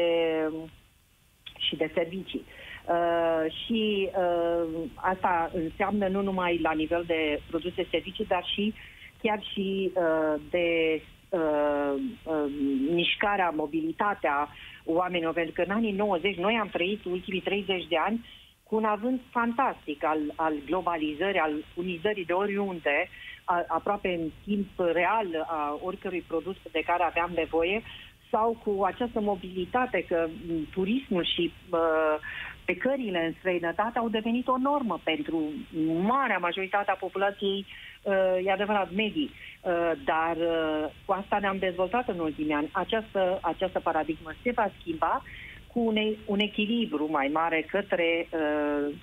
și 1.57 1.75
de 1.75 1.91
servicii. 1.93 2.45
Uh, 2.87 3.51
și 3.65 4.09
uh, 4.09 4.79
asta 4.95 5.51
înseamnă 5.53 6.07
nu 6.07 6.21
numai 6.21 6.59
la 6.61 6.71
nivel 6.71 7.03
de 7.07 7.39
produse 7.49 7.87
servicii, 7.91 8.25
dar 8.25 8.45
și 8.53 8.73
chiar 9.21 9.39
și 9.53 9.91
uh, 9.93 10.41
de 10.49 11.01
uh, 11.29 11.93
uh, 12.23 12.51
mișcarea, 12.93 13.53
mobilitatea 13.55 14.49
oamenilor, 14.85 15.33
pentru 15.33 15.53
că 15.53 15.61
în 15.61 15.75
anii 15.75 15.91
90 15.91 16.35
noi 16.35 16.57
am 16.61 16.67
trăit 16.67 17.05
ultimii 17.05 17.41
30 17.41 17.87
de 17.87 17.97
ani 17.97 18.25
cu 18.63 18.75
un 18.75 18.83
avânt 18.83 19.21
fantastic 19.29 20.03
al, 20.03 20.19
al 20.35 20.53
globalizării, 20.65 21.39
al 21.39 21.53
unizării 21.75 22.25
de 22.25 22.33
oriunde, 22.33 23.09
a, 23.43 23.63
aproape 23.67 24.07
în 24.07 24.29
timp 24.43 24.67
real 24.93 25.45
a 25.47 25.79
oricărui 25.83 26.23
produs 26.27 26.55
de 26.71 26.81
care 26.85 27.03
aveam 27.03 27.31
nevoie 27.35 27.81
sau 28.31 28.61
cu 28.63 28.83
această 28.83 29.19
mobilitate 29.19 30.05
că 30.07 30.27
turismul 30.71 31.25
și 31.25 31.53
uh, 31.69 31.79
pe 32.65 32.75
cările 32.75 33.25
în 33.25 33.33
străinătate 33.39 33.99
au 33.99 34.09
devenit 34.09 34.47
o 34.47 34.57
normă 34.57 34.99
pentru 35.03 35.43
marea 36.01 36.37
majoritate 36.37 36.91
a 36.91 36.95
populației, 36.95 37.59
uh, 37.59 37.86
e 38.43 38.51
adevărat, 38.51 38.91
medii. 38.91 39.31
Uh, 39.61 39.91
dar 40.05 40.35
uh, 40.35 40.89
cu 41.05 41.11
asta 41.11 41.37
ne-am 41.39 41.57
dezvoltat 41.57 42.07
în 42.07 42.19
ultimii 42.19 42.53
ani. 42.53 42.69
Această, 42.71 43.39
această 43.41 43.79
paradigmă 43.79 44.31
se 44.43 44.51
va 44.51 44.69
schimba 44.79 45.23
cu 45.73 45.79
un, 45.79 45.97
un 46.25 46.39
echilibru 46.39 47.07
mai 47.11 47.29
mare 47.33 47.65
către 47.69 48.27
uh, 48.31 48.93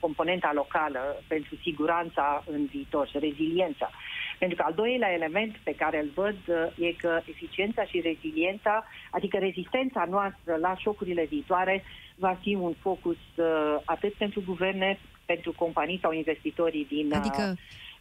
componenta 0.00 0.50
locală 0.54 1.22
pentru 1.26 1.56
siguranța 1.62 2.44
în 2.50 2.66
viitor 2.66 3.08
și 3.08 3.18
reziliența. 3.18 3.90
Pentru 4.38 4.56
că 4.56 4.62
al 4.66 4.74
doilea 4.74 5.12
element 5.12 5.56
pe 5.62 5.74
care 5.74 6.00
îl 6.00 6.10
văd 6.14 6.36
uh, 6.46 6.86
e 6.88 6.92
că 6.92 7.20
eficiența 7.24 7.84
și 7.84 8.00
reziliența, 8.00 8.84
adică 9.10 9.36
rezistența 9.38 10.06
noastră 10.10 10.56
la 10.60 10.74
șocurile 10.76 11.24
viitoare, 11.24 11.84
va 12.16 12.36
fi 12.40 12.54
un 12.54 12.74
focus 12.80 13.18
uh, 13.36 13.76
atât 13.84 14.12
pentru 14.12 14.42
guverne, 14.46 14.98
pentru 15.24 15.52
companii 15.56 15.98
sau 16.02 16.12
investitorii 16.12 16.86
din. 16.90 17.06
Uh, 17.06 17.16
adică 17.16 17.54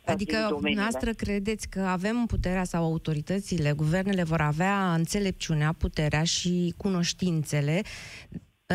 Adică 0.06 0.60
noastră 0.76 1.12
credeți 1.12 1.68
că 1.68 1.82
avem 1.82 2.26
puterea 2.26 2.64
sau 2.64 2.84
autoritățile, 2.84 3.72
guvernele 3.72 4.24
vor 4.24 4.42
avea 4.42 4.94
înțelepciunea, 4.94 5.74
puterea 5.74 6.24
și 6.24 6.74
cunoștințele 6.78 7.82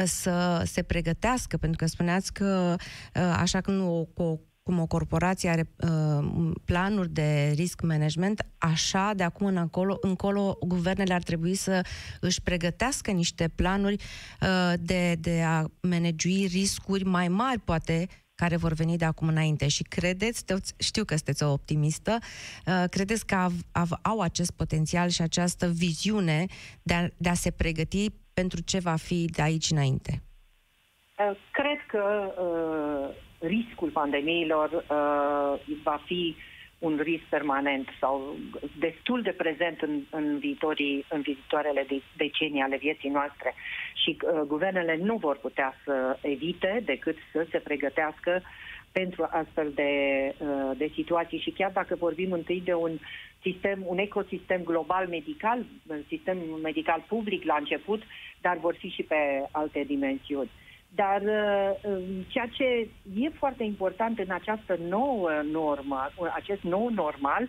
să 0.05 0.63
se 0.67 0.83
pregătească, 0.83 1.57
pentru 1.57 1.79
că 1.79 1.87
spuneați 1.87 2.33
că 2.33 2.77
așa 3.13 3.61
când 3.61 3.81
o, 3.81 4.23
o 4.23 4.39
cum 4.65 4.79
o 4.79 4.87
corporație 4.87 5.49
are 5.49 5.71
uh, 5.77 6.53
planuri 6.65 7.11
de 7.11 7.53
risk 7.55 7.81
management, 7.81 8.47
așa 8.59 9.13
de 9.17 9.23
acum 9.23 9.47
în 9.47 9.57
încolo, 9.57 9.99
încolo 10.01 10.59
guvernele 10.67 11.15
ar 11.15 11.23
trebui 11.23 11.55
să 11.55 11.85
își 12.21 12.43
pregătească 12.43 13.11
niște 13.11 13.49
planuri 13.49 14.03
uh, 14.41 14.73
de, 14.81 15.17
de 15.21 15.43
a 15.47 15.65
managui 15.81 16.47
riscuri 16.47 17.05
mai 17.05 17.29
mari, 17.29 17.61
poate, 17.61 18.09
care 18.45 18.57
vor 18.57 18.73
veni 18.73 18.97
de 18.97 19.05
acum 19.05 19.29
înainte. 19.29 19.69
Și 19.69 19.83
credeți, 19.83 20.45
știu 20.89 21.05
că 21.05 21.15
sunteți 21.15 21.43
o 21.43 21.53
optimistă, 21.53 22.13
uh, 22.21 22.85
credeți 22.91 23.27
că 23.27 23.35
av, 23.35 23.53
av, 23.73 23.91
au 24.03 24.21
acest 24.21 24.53
potențial 24.57 25.09
și 25.09 25.23
această 25.23 25.67
viziune 25.85 26.47
de 26.83 26.95
a, 26.95 27.03
de 27.25 27.29
a 27.29 27.43
se 27.45 27.51
pregăti 27.51 28.05
pentru 28.35 28.61
ce 28.71 28.79
va 28.89 28.97
fi 29.07 29.25
de 29.37 29.43
aici 29.43 29.71
înainte? 29.71 30.13
Uh, 31.19 31.37
cred 31.59 31.81
că 31.93 32.05
uh, 32.47 33.07
riscul 33.39 33.91
pandemiilor 33.91 34.69
uh, 34.73 35.77
va 35.83 36.01
fi 36.07 36.37
un 36.85 37.01
risc 37.03 37.23
permanent 37.29 37.89
sau 38.01 38.37
destul 38.79 39.23
de 39.23 39.31
prezent 39.31 39.81
în, 39.81 40.01
în, 40.11 40.39
viitorii, 40.39 41.05
în 41.09 41.21
viitoarele 41.21 41.87
decenii 42.17 42.61
ale 42.61 42.77
vieții 42.77 43.09
noastre. 43.09 43.55
Și 44.03 44.17
uh, 44.17 44.41
guvernele 44.47 44.97
nu 44.97 45.17
vor 45.17 45.37
putea 45.39 45.75
să 45.85 46.19
evite 46.21 46.83
decât 46.85 47.17
să 47.33 47.47
se 47.51 47.59
pregătească 47.59 48.43
pentru 48.93 49.29
astfel 49.31 49.73
de, 49.75 49.91
uh, 50.39 50.71
de 50.77 50.91
situații 50.95 51.39
și 51.39 51.51
chiar 51.51 51.71
dacă 51.71 51.95
vorbim 51.95 52.33
întâi 52.33 52.63
de 52.65 52.75
un 52.75 52.99
sistem, 53.43 53.83
un 53.87 53.99
ecosistem 53.99 54.63
global 54.65 55.07
medical, 55.07 55.59
un 55.87 56.03
sistem 56.09 56.39
medical 56.63 57.05
public 57.09 57.45
la 57.45 57.57
început, 57.59 58.03
dar 58.41 58.57
vor 58.57 58.75
fi 58.79 58.89
și 58.89 59.03
pe 59.03 59.49
alte 59.51 59.85
dimensiuni. 59.87 60.51
Dar 60.95 61.23
uh, 61.23 61.71
um, 61.83 62.23
ceea 62.29 62.49
ce 62.53 62.89
e 63.21 63.29
foarte 63.39 63.65
important 63.65 64.19
în 64.19 64.31
această 64.31 64.79
nouă 64.89 65.31
normă, 65.51 66.11
acest 66.35 66.63
nou 66.63 66.89
normal, 66.89 67.49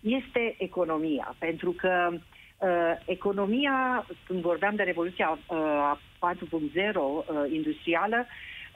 este 0.00 0.54
economia. 0.58 1.34
Pentru 1.38 1.70
că 1.70 2.08
uh, 2.12 2.68
economia, 3.06 4.06
când 4.26 4.40
vorbeam 4.40 4.74
de 4.74 4.82
revoluția 4.82 5.38
uh, 5.48 5.92
4.0 6.34 6.94
uh, 6.94 7.24
industrială, 7.52 8.26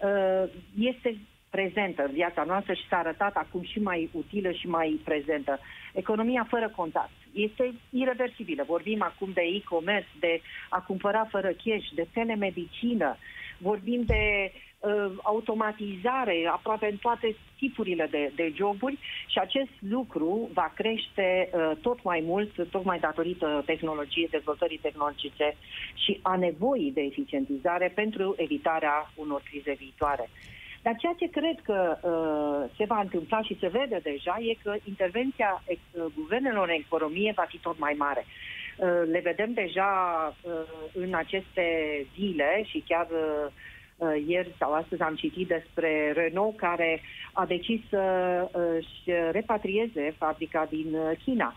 uh, 0.03 0.51
este 0.79 1.17
prezentă 1.51 2.03
în 2.05 2.13
viața 2.13 2.43
noastră 2.43 2.73
și 2.73 2.89
s-a 2.89 2.97
arătat 2.97 3.37
acum 3.37 3.63
și 3.63 3.79
mai 3.81 4.11
utilă 4.13 4.51
și 4.51 4.69
mai 4.69 5.01
prezentă. 5.05 5.59
Economia 5.93 6.47
fără 6.49 6.73
contact 6.77 7.11
este 7.33 7.75
irreversibilă. 7.91 8.65
Vorbim 8.67 9.03
acum 9.03 9.31
de 9.33 9.41
e-commerce, 9.41 10.09
de 10.21 10.41
a 10.69 10.81
cumpăra 10.81 11.25
fără 11.31 11.49
cash, 11.49 11.89
de 11.95 12.07
telemedicină, 12.13 13.17
vorbim 13.59 14.03
de 14.07 14.53
uh, 14.79 15.13
automatizare 15.23 16.49
aproape 16.53 16.87
în 16.91 16.97
toate 16.97 17.37
tipurile 17.59 18.07
de, 18.11 18.33
de 18.35 18.53
joburi 18.57 18.99
și 19.27 19.39
acest 19.39 19.71
lucru 19.89 20.51
va 20.53 20.73
crește 20.75 21.51
uh, 21.53 21.73
tot 21.83 22.03
mai 22.03 22.23
mult, 22.27 22.69
tocmai 22.71 22.99
datorită 22.99 23.63
tehnologiei, 23.67 24.29
dezvoltării 24.31 24.79
tehnologice 24.79 25.57
și 25.95 26.19
a 26.23 26.37
nevoii 26.37 26.93
de 26.93 27.01
eficientizare 27.01 27.93
pentru 27.95 28.35
evitarea 28.37 29.11
unor 29.15 29.43
crize 29.51 29.73
viitoare. 29.73 30.29
Dar 30.83 30.97
ceea 30.97 31.15
ce 31.19 31.27
cred 31.39 31.59
că 31.63 31.99
uh, 32.03 32.71
se 32.77 32.85
va 32.85 33.01
întâmpla 33.01 33.43
și 33.43 33.59
se 33.61 33.69
vede 33.69 34.01
deja 34.03 34.37
e 34.41 34.55
că 34.63 34.75
intervenția 34.85 35.63
uh, 35.67 36.05
guvernelor 36.15 36.69
în 36.69 36.75
economie 36.75 37.33
va 37.37 37.47
fi 37.49 37.59
tot 37.59 37.79
mai 37.79 37.95
mare. 37.99 38.27
Uh, 38.79 39.03
le 39.11 39.21
vedem 39.25 39.53
deja 39.53 39.91
uh, 40.43 40.53
în 40.95 41.15
aceste 41.15 41.67
zile 42.15 42.63
și 42.65 42.85
chiar 42.89 43.07
uh, 43.11 44.25
ieri 44.27 44.55
sau 44.59 44.73
astăzi 44.73 45.03
am 45.03 45.15
citit 45.15 45.49
despre 45.49 46.13
Renault 46.13 46.57
care 46.57 47.01
a 47.33 47.47
decis 47.47 47.81
să 47.89 48.03
își 48.53 49.11
repatrieze 49.31 50.15
fabrica 50.19 50.67
din 50.71 50.97
China 51.25 51.55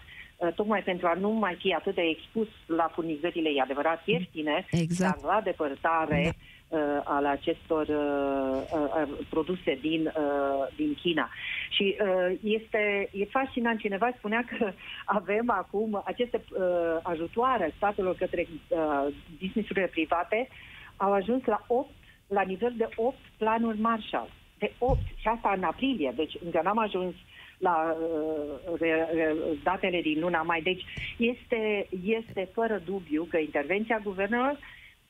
tocmai 0.55 0.81
pentru 0.81 1.07
a 1.07 1.13
nu 1.13 1.29
mai 1.29 1.55
fi 1.59 1.73
atât 1.73 1.95
de 1.95 2.01
expus 2.01 2.47
la 2.65 2.91
furnizările, 2.93 3.49
e 3.49 3.61
adevărat, 3.61 4.01
ieftine, 4.05 4.65
exact. 4.71 5.21
dar 5.21 5.35
la 5.35 5.41
depărtare 5.41 6.21
da 6.23 6.31
uh, 6.71 7.01
al 7.03 7.25
acestor 7.25 7.87
uh, 7.87 8.61
uh, 8.73 9.25
produse 9.29 9.77
din, 9.81 10.05
uh, 10.05 10.67
din 10.75 10.93
China. 11.01 11.29
Și 11.69 11.97
uh, 11.99 12.37
este 12.43 13.09
e 13.11 13.25
fascinant, 13.25 13.79
cineva 13.79 14.11
spunea 14.17 14.45
că 14.49 14.71
avem 15.19 15.49
acum 15.49 16.01
aceste 16.05 16.41
uh, 16.49 16.63
ajutoare 17.01 17.73
statelor 17.75 18.15
către 18.15 18.47
uh, 18.67 19.07
businessurile 19.39 19.87
private 19.87 20.47
au 20.97 21.13
ajuns 21.13 21.45
la 21.45 21.63
8, 21.67 21.89
la 22.27 22.41
nivel 22.41 22.73
de 22.77 22.89
8 22.95 23.15
planuri 23.37 23.79
Marshall. 23.79 24.29
De 24.57 24.71
8, 24.77 24.99
și 25.15 25.27
asta 25.27 25.53
în 25.55 25.63
aprilie, 25.63 26.13
deci 26.15 26.33
încă 26.45 26.59
n-am 26.63 26.77
ajuns 26.77 27.15
la 27.57 27.95
uh, 27.99 28.79
re, 28.79 29.07
re, 29.13 29.35
datele 29.63 30.01
din 30.01 30.19
luna 30.19 30.41
mai. 30.41 30.61
Deci 30.61 30.83
este, 31.17 31.87
este 32.03 32.49
fără 32.53 32.81
dubiu 32.85 33.27
că 33.29 33.37
intervenția 33.37 33.99
guvernelor 34.03 34.57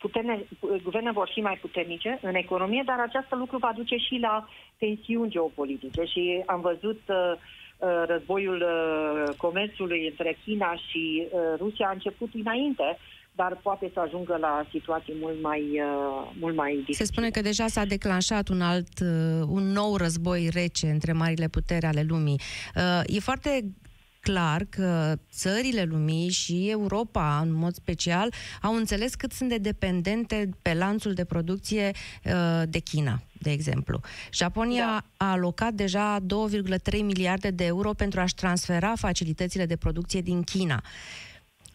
puterne, 0.01 0.35
guverne 0.83 1.11
vor 1.11 1.29
fi 1.33 1.39
mai 1.39 1.57
puternice 1.61 2.19
în 2.21 2.35
economie, 2.35 2.83
dar 2.85 2.99
acest 2.99 3.27
lucru 3.29 3.57
va 3.57 3.71
duce 3.75 3.95
și 3.95 4.15
la 4.21 4.47
tensiuni 4.77 5.29
geopolitice 5.29 6.03
și 6.03 6.43
am 6.45 6.61
văzut 6.61 7.01
uh, 7.07 7.33
uh, 7.77 8.03
războiul 8.07 8.61
uh, 8.61 9.35
comerțului 9.37 10.07
între 10.07 10.37
China 10.43 10.75
și 10.89 11.03
uh, 11.25 11.39
Rusia 11.57 11.87
a 11.87 11.91
început 11.91 12.29
înainte, 12.33 12.97
dar 13.35 13.59
poate 13.61 13.91
să 13.93 13.99
ajungă 13.99 14.37
la 14.39 14.65
situații 14.71 15.15
mult 15.19 15.41
mai, 15.41 15.61
uh, 15.61 16.31
mult 16.39 16.55
mai 16.55 16.71
dificile. 16.71 17.05
Se 17.05 17.11
spune 17.11 17.29
că 17.29 17.41
deja 17.41 17.67
s-a 17.67 17.85
declanșat 17.85 18.49
un 18.49 18.61
alt, 18.61 18.99
uh, 19.01 19.45
un 19.47 19.63
nou 19.63 19.95
război 19.95 20.49
rece 20.53 20.87
între 20.87 21.11
marile 21.11 21.47
puteri 21.47 21.85
ale 21.85 22.05
lumii. 22.07 22.39
Uh, 22.75 23.01
e 23.05 23.19
foarte 23.19 23.63
clar 24.21 24.65
că 24.69 25.17
țările 25.31 25.83
lumii 25.83 26.29
și 26.29 26.69
Europa, 26.69 27.39
în 27.39 27.53
mod 27.53 27.73
special, 27.73 28.33
au 28.61 28.75
înțeles 28.75 29.15
cât 29.15 29.31
sunt 29.31 29.49
de 29.49 29.57
dependente 29.57 30.49
pe 30.61 30.73
lanțul 30.73 31.13
de 31.13 31.23
producție 31.23 31.91
uh, 32.23 32.61
de 32.67 32.79
China, 32.79 33.21
de 33.39 33.51
exemplu. 33.51 33.99
Japonia 34.33 34.85
da. 35.17 35.25
a 35.25 35.31
alocat 35.31 35.73
deja 35.73 36.19
2,3 36.19 36.91
miliarde 36.91 37.49
de 37.49 37.65
euro 37.65 37.93
pentru 37.93 38.19
a-și 38.19 38.35
transfera 38.35 38.93
facilitățile 38.95 39.65
de 39.65 39.75
producție 39.75 40.21
din 40.21 40.43
China. 40.43 40.83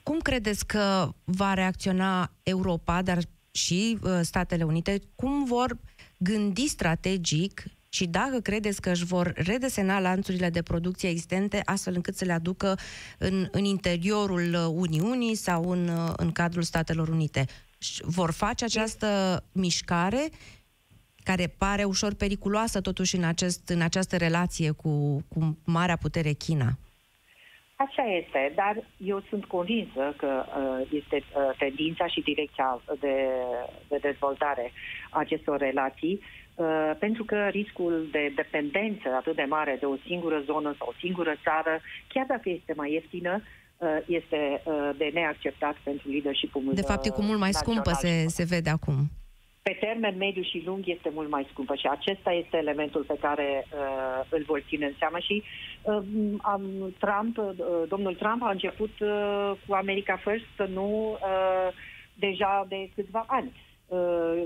Cum 0.02 0.18
credeți 0.18 0.66
că 0.66 1.12
va 1.24 1.54
reacționa 1.54 2.32
Europa, 2.42 3.02
dar 3.02 3.18
și 3.50 3.98
uh, 4.02 4.18
Statele 4.22 4.64
Unite? 4.64 5.00
Cum 5.14 5.44
vor 5.44 5.76
gândi 6.18 6.68
strategic 6.68 7.64
și 7.96 8.06
dacă 8.06 8.38
credeți 8.40 8.80
că 8.80 8.90
își 8.90 9.04
vor 9.04 9.32
redesena 9.34 10.00
lanțurile 10.00 10.50
de 10.50 10.62
producție 10.62 11.08
existente 11.08 11.60
astfel 11.64 11.94
încât 11.94 12.14
să 12.14 12.24
le 12.24 12.32
aducă 12.32 12.74
în, 13.18 13.46
în 13.50 13.64
interiorul 13.64 14.54
Uniunii 14.74 15.34
sau 15.34 15.70
în, 15.70 15.88
în 16.16 16.32
cadrul 16.32 16.62
Statelor 16.62 17.08
Unite. 17.08 17.44
Vor 18.00 18.32
face 18.32 18.64
această 18.64 19.08
mișcare 19.52 20.24
care 21.24 21.54
pare 21.58 21.84
ușor 21.84 22.14
periculoasă 22.14 22.80
totuși 22.80 23.16
în, 23.16 23.24
acest, 23.24 23.68
în 23.68 23.80
această 23.82 24.16
relație 24.16 24.70
cu, 24.70 25.24
cu 25.28 25.58
marea 25.64 25.96
putere 25.96 26.32
China. 26.32 26.68
Așa 27.76 28.04
este, 28.20 28.52
dar 28.54 28.74
eu 28.96 29.22
sunt 29.28 29.44
convinsă 29.44 30.14
că 30.16 30.44
uh, 30.46 30.88
este 31.00 31.16
uh, 31.16 31.56
tendința 31.58 32.06
și 32.06 32.20
direcția 32.20 32.80
de, 33.00 33.16
de 33.88 33.98
dezvoltare 34.00 34.72
a 35.10 35.18
acestor 35.18 35.58
relații 35.58 36.14
Uh, 36.14 36.35
pentru 36.98 37.24
că 37.24 37.36
riscul 37.50 38.08
de 38.10 38.32
dependență 38.34 39.08
atât 39.16 39.36
de 39.36 39.46
mare 39.48 39.76
de 39.80 39.86
o 39.86 39.96
singură 40.06 40.42
zonă 40.44 40.74
sau 40.78 40.88
o 40.90 40.98
singură 40.98 41.34
țară, 41.42 41.80
chiar 42.08 42.26
dacă 42.28 42.48
este 42.48 42.72
mai 42.76 42.92
ieftină, 42.92 43.42
uh, 43.78 43.98
este 44.06 44.62
uh, 44.64 44.90
de 44.96 45.10
neacceptat 45.12 45.76
pentru 45.82 46.08
leadership-ul 46.08 46.74
De 46.74 46.82
fapt, 46.82 47.04
e 47.04 47.10
cu 47.10 47.22
mult 47.22 47.38
mai 47.38 47.52
scumpă, 47.52 47.92
se, 47.92 48.24
se 48.26 48.44
vede 48.44 48.70
acum. 48.70 49.10
Pe 49.62 49.76
termen 49.80 50.16
mediu 50.16 50.42
și 50.42 50.62
lung 50.66 50.82
este 50.86 51.10
mult 51.14 51.30
mai 51.30 51.46
scumpă 51.50 51.74
și 51.74 51.86
acesta 51.86 52.30
este 52.30 52.56
elementul 52.56 53.02
pe 53.02 53.16
care 53.20 53.66
uh, 53.66 54.26
îl 54.28 54.42
vor 54.46 54.62
ține 54.68 54.86
în 54.86 54.94
seamă 54.98 55.18
și 55.18 55.42
uh, 55.82 56.02
am, 56.42 56.62
Trump, 56.98 57.36
uh, 57.38 57.88
domnul 57.88 58.14
Trump 58.14 58.42
a 58.42 58.50
început 58.50 59.00
uh, 59.00 59.52
cu 59.66 59.74
America 59.74 60.20
First, 60.24 60.70
nu 60.72 61.10
uh, 61.10 61.68
deja 62.14 62.66
de 62.68 62.90
câțiva 62.94 63.24
ani. 63.26 63.52
Uh, 63.86 64.42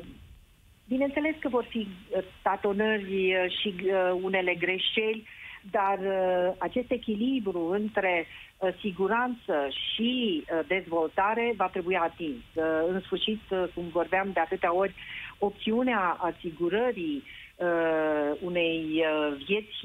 Bineînțeles 0.91 1.35
că 1.39 1.49
vor 1.49 1.65
fi 1.69 1.79
uh, 1.79 2.23
tatonări 2.43 3.35
uh, 3.35 3.51
și 3.61 3.75
uh, 3.85 4.19
unele 4.23 4.55
greșeli, 4.55 5.27
dar 5.71 5.99
acest 6.59 6.91
echilibru 6.91 7.69
între 7.69 8.27
siguranță 8.81 9.69
și 9.71 10.45
dezvoltare 10.67 11.53
va 11.57 11.69
trebui 11.69 11.97
atins. 11.97 12.43
În 12.89 13.01
sfârșit, 13.01 13.41
cum 13.75 13.85
vorbeam 13.93 14.31
de 14.33 14.41
atâtea 14.41 14.75
ori, 14.75 14.95
opțiunea 15.39 16.19
asigurării 16.21 17.23
unei 18.41 19.05
vieți 19.47 19.77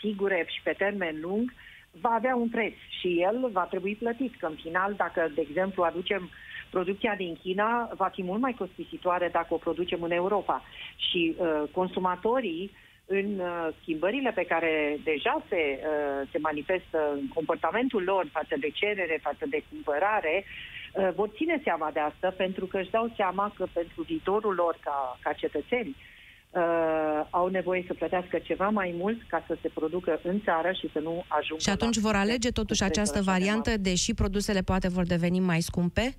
sigure 0.00 0.46
și 0.48 0.60
pe 0.62 0.74
termen 0.78 1.18
lung 1.20 1.52
va 2.00 2.10
avea 2.10 2.36
un 2.36 2.48
preț 2.48 2.74
și 3.00 3.22
el 3.22 3.48
va 3.52 3.64
trebui 3.64 3.94
plătit. 3.94 4.36
Că 4.36 4.46
în 4.46 4.56
final, 4.62 4.94
dacă, 4.96 5.30
de 5.34 5.40
exemplu, 5.40 5.82
aducem 5.82 6.22
uh, 6.22 6.49
producția 6.70 7.14
din 7.16 7.36
China 7.42 7.90
va 7.96 8.10
fi 8.14 8.22
mult 8.22 8.40
mai 8.40 8.54
costisitoare 8.58 9.28
dacă 9.32 9.54
o 9.54 9.64
producem 9.66 10.02
în 10.02 10.10
Europa. 10.10 10.62
Și 10.96 11.36
uh, 11.36 11.62
consumatorii 11.72 12.70
în 13.18 13.38
uh, 13.38 13.68
schimbările 13.80 14.30
pe 14.34 14.44
care 14.52 14.98
deja 15.04 15.44
se, 15.48 15.62
uh, 15.78 16.28
se 16.32 16.38
manifestă 16.38 16.98
în 17.12 17.28
comportamentul 17.34 18.02
lor 18.02 18.24
față 18.32 18.54
de 18.60 18.70
cerere, 18.80 19.18
față 19.22 19.44
de 19.50 19.62
cumpărare, 19.70 20.44
uh, 20.44 21.08
vor 21.14 21.28
ține 21.36 21.60
seama 21.64 21.90
de 21.92 22.00
asta 22.00 22.34
pentru 22.36 22.66
că 22.66 22.78
își 22.78 22.90
dau 22.90 23.12
seama 23.16 23.52
că 23.56 23.66
pentru 23.72 24.02
viitorul 24.02 24.54
lor 24.54 24.78
ca, 24.80 25.18
ca 25.22 25.32
cetățeni 25.32 25.96
uh, 25.96 27.20
au 27.30 27.46
nevoie 27.48 27.84
să 27.86 27.94
plătească 27.94 28.38
ceva 28.38 28.68
mai 28.68 28.94
mult 28.98 29.18
ca 29.28 29.44
să 29.46 29.56
se 29.62 29.68
producă 29.68 30.20
în 30.22 30.40
țară 30.40 30.72
și 30.72 30.90
să 30.92 30.98
nu 30.98 31.24
ajungă 31.28 31.62
Și 31.62 31.70
atunci 31.70 31.98
vor 31.98 32.14
alege 32.14 32.50
totuși 32.50 32.82
această 32.82 33.22
variantă, 33.22 33.76
deși 33.76 34.14
produsele 34.14 34.60
poate 34.60 34.88
vor 34.88 35.04
deveni 35.04 35.40
mai 35.40 35.60
scumpe? 35.60 36.14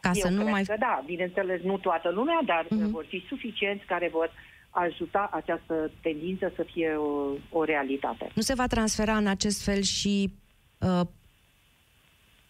Ca 0.00 0.10
Eu 0.14 0.22
să 0.22 0.28
nu 0.28 0.44
mai... 0.44 0.64
că 0.64 0.76
da, 0.78 1.02
bineînțeles, 1.06 1.62
nu 1.62 1.78
toată 1.78 2.10
lumea, 2.10 2.40
dar 2.44 2.64
uh-huh. 2.64 2.90
vor 2.90 3.04
fi 3.08 3.24
suficienți 3.28 3.84
care 3.84 4.08
vor 4.12 4.30
ajuta 4.70 5.30
această 5.32 5.90
tendință 6.00 6.52
să 6.56 6.66
fie 6.72 6.94
o, 6.94 7.32
o 7.50 7.64
realitate. 7.64 8.30
Nu 8.34 8.42
se 8.42 8.54
va 8.54 8.66
transfera 8.66 9.16
în 9.16 9.26
acest 9.26 9.64
fel 9.64 9.82
și 9.82 10.32
uh, 10.78 11.00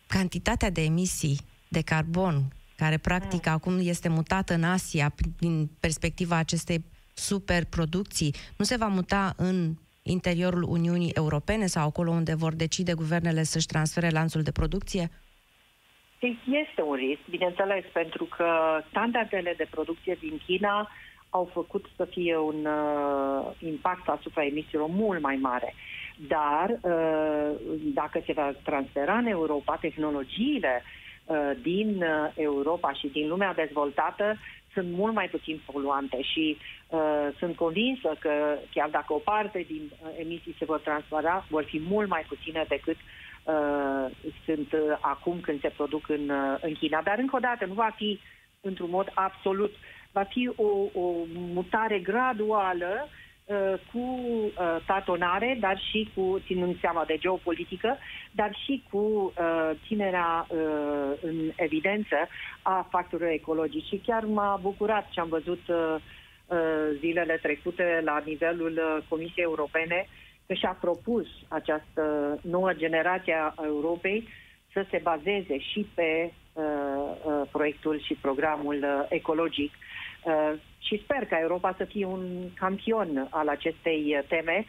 cantitatea 0.07 0.71
de 0.71 0.83
emisii 0.83 1.37
de 1.69 1.83
carbon 1.83 2.43
care 2.77 2.97
practic 2.97 3.47
mm. 3.47 3.53
acum 3.53 3.79
este 3.81 4.09
mutată 4.09 4.55
în 4.55 4.65
Asia 4.65 5.15
din 5.39 5.71
perspectiva 5.81 6.37
acestei 6.37 6.85
superproducții, 7.15 8.35
nu 8.57 8.65
se 8.65 8.77
va 8.77 8.87
muta 8.87 9.35
în 9.37 9.75
interiorul 10.03 10.63
Uniunii 10.63 11.11
Europene 11.11 11.67
sau 11.67 11.87
acolo 11.87 12.11
unde 12.11 12.35
vor 12.35 12.55
decide 12.55 12.95
guvernele 12.95 13.43
să-și 13.43 13.67
transfere 13.67 14.09
lanțul 14.09 14.43
de 14.43 14.51
producție? 14.51 15.11
Este 16.21 16.83
un 16.83 16.95
risc, 16.95 17.21
bineînțeles, 17.31 17.85
pentru 17.93 18.25
că 18.25 18.81
standardele 18.89 19.55
de 19.57 19.67
producție 19.71 20.17
din 20.21 20.41
China 20.47 20.89
au 21.31 21.51
făcut 21.53 21.85
să 21.97 22.05
fie 22.05 22.37
un 22.37 22.65
uh, 22.67 23.47
impact 23.59 24.09
asupra 24.09 24.45
emisiilor 24.45 24.89
mult 24.89 25.21
mai 25.21 25.37
mare. 25.37 25.75
Dar 26.29 26.71
uh, 26.71 27.57
dacă 27.95 28.23
se 28.27 28.33
va 28.33 28.53
transfera 28.63 29.17
în 29.17 29.27
Europa 29.27 29.77
tehnologiile 29.81 30.83
uh, 31.25 31.51
din 31.63 32.03
uh, 32.03 32.31
Europa 32.35 32.93
și 32.93 33.07
din 33.09 33.29
lumea 33.29 33.55
dezvoltată 33.55 34.37
sunt 34.73 34.93
mult 34.93 35.15
mai 35.15 35.29
puțin 35.29 35.61
poluante 35.73 36.23
și 36.23 36.57
uh, 36.89 37.29
sunt 37.39 37.57
convinsă 37.57 38.17
că 38.19 38.59
chiar 38.71 38.89
dacă 38.89 39.13
o 39.13 39.19
parte 39.19 39.65
din 39.69 39.91
uh, 39.91 40.09
emisii 40.19 40.55
se 40.59 40.65
vor 40.65 40.79
transfera, 40.79 41.45
vor 41.51 41.65
fi 41.65 41.81
mult 41.89 42.09
mai 42.09 42.25
puține 42.29 42.65
decât 42.69 42.97
uh, 42.97 43.03
uh, 43.03 43.18
sunt 44.45 44.73
uh, 44.73 44.99
acum 45.01 45.41
când 45.41 45.61
se 45.61 45.73
produc 45.77 46.09
în, 46.09 46.29
uh, 46.29 46.59
în 46.61 46.73
China. 46.73 47.01
Dar, 47.03 47.19
încă 47.19 47.37
o 47.37 47.39
dată, 47.39 47.65
nu 47.67 47.75
va 47.75 47.91
fi 47.97 48.21
într-un 48.61 48.91
mod 48.91 49.11
absolut. 49.15 49.75
Va 50.13 50.23
fi 50.23 50.51
o, 50.57 51.01
o 51.01 51.13
mutare 51.33 51.99
graduală 51.99 53.09
uh, 53.45 53.75
cu 53.93 53.99
uh, 53.99 54.77
tatonare, 54.87 55.57
dar 55.61 55.79
și 55.91 56.11
cu, 56.15 56.43
ținând 56.47 56.81
seama 56.81 57.05
de 57.05 57.17
geopolitică, 57.17 57.99
dar 58.33 58.51
și 58.65 58.83
cu 58.91 58.99
uh, 58.99 59.71
ținerea 59.87 60.47
uh, 60.49 60.59
în 61.23 61.51
evidență 61.57 62.17
a 62.63 62.87
factorilor 62.91 63.31
ecologici. 63.33 63.87
Și 63.87 64.03
chiar 64.07 64.25
m-a 64.25 64.59
bucurat 64.63 65.09
ce 65.11 65.21
am 65.21 65.29
văzut 65.29 65.61
uh, 65.69 65.95
uh, 66.47 66.59
zilele 66.99 67.39
trecute 67.43 68.01
la 68.05 68.23
nivelul 68.25 68.73
uh, 68.73 69.05
Comisiei 69.09 69.45
Europene 69.45 70.07
uh, 70.09 70.28
că 70.49 70.55
și-a 70.55 70.77
propus 70.81 71.27
această 71.49 72.39
nouă 72.43 72.73
generație 72.73 73.35
a 73.35 73.55
Europei 73.65 74.29
să 74.73 74.87
se 74.91 75.01
bazeze 75.03 75.59
și 75.59 75.87
pe 75.95 76.33
uh, 76.53 76.65
uh, 77.25 77.43
proiectul 77.53 78.01
și 78.01 78.15
programul 78.15 78.75
uh, 78.83 79.07
ecologic. 79.09 79.73
Uh, 80.25 80.53
și 80.79 81.01
sper 81.03 81.27
ca 81.27 81.39
Europa 81.41 81.75
să 81.77 81.85
fie 81.85 82.07
un 82.07 82.51
campion 82.55 83.27
al 83.31 83.49
acestei 83.49 84.25
teme 84.29 84.65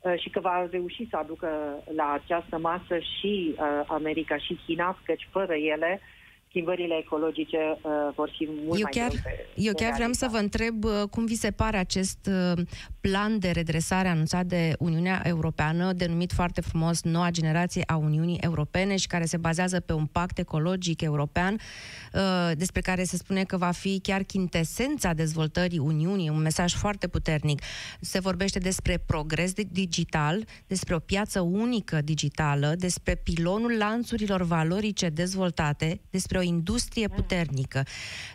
uh, 0.00 0.14
și 0.18 0.30
că 0.30 0.40
va 0.40 0.68
reuși 0.70 1.08
să 1.10 1.16
aducă 1.16 1.48
la 1.96 2.12
această 2.12 2.58
masă 2.58 2.98
și 2.98 3.54
uh, 3.58 3.84
America 3.86 4.36
și 4.36 4.58
China, 4.66 4.98
căci 5.04 5.28
fără 5.30 5.54
ele 5.54 6.00
uh, 6.00 6.13
schimbările 6.54 6.96
ecologice 6.98 7.78
uh, 7.82 7.90
vor 8.14 8.30
fi 8.36 8.48
mult 8.64 8.78
eu 8.78 8.82
mai 8.82 8.92
chiar, 8.92 9.08
greu 9.08 9.34
Eu 9.54 9.72
chiar 9.72 9.92
vreau 9.94 10.12
să 10.12 10.28
vă 10.30 10.36
întreb 10.36 10.84
uh, 10.84 11.02
cum 11.10 11.24
vi 11.24 11.34
se 11.34 11.50
pare 11.50 11.76
acest 11.76 12.28
uh, 12.28 12.62
plan 13.00 13.38
de 13.38 13.50
redresare 13.50 14.08
anunțat 14.08 14.46
de 14.46 14.72
Uniunea 14.78 15.22
Europeană, 15.24 15.92
denumit 15.92 16.32
foarte 16.32 16.60
frumos 16.60 17.02
Noua 17.02 17.30
Generație 17.30 17.82
a 17.86 17.96
Uniunii 17.96 18.38
Europene 18.40 18.96
și 18.96 19.06
care 19.06 19.24
se 19.24 19.36
bazează 19.36 19.80
pe 19.80 19.92
un 19.92 20.06
pact 20.06 20.38
ecologic 20.38 21.00
european, 21.00 21.54
uh, 21.54 22.20
despre 22.56 22.80
care 22.80 23.04
se 23.04 23.16
spune 23.16 23.44
că 23.44 23.56
va 23.56 23.70
fi 23.70 24.00
chiar 24.00 24.22
chintesența 24.22 25.12
dezvoltării 25.12 25.78
Uniunii, 25.78 26.28
un 26.28 26.42
mesaj 26.42 26.74
foarte 26.74 27.08
puternic. 27.08 27.62
Se 28.00 28.18
vorbește 28.18 28.58
despre 28.58 29.02
progres 29.06 29.52
digital, 29.70 30.44
despre 30.66 30.94
o 30.94 30.98
piață 30.98 31.40
unică 31.40 32.00
digitală, 32.04 32.74
despre 32.78 33.14
pilonul 33.14 33.76
lanțurilor 33.78 34.42
valorice 34.42 35.08
dezvoltate, 35.08 36.00
despre 36.10 36.38
o 36.38 36.42
industrie 36.44 37.08
puternică, 37.08 37.82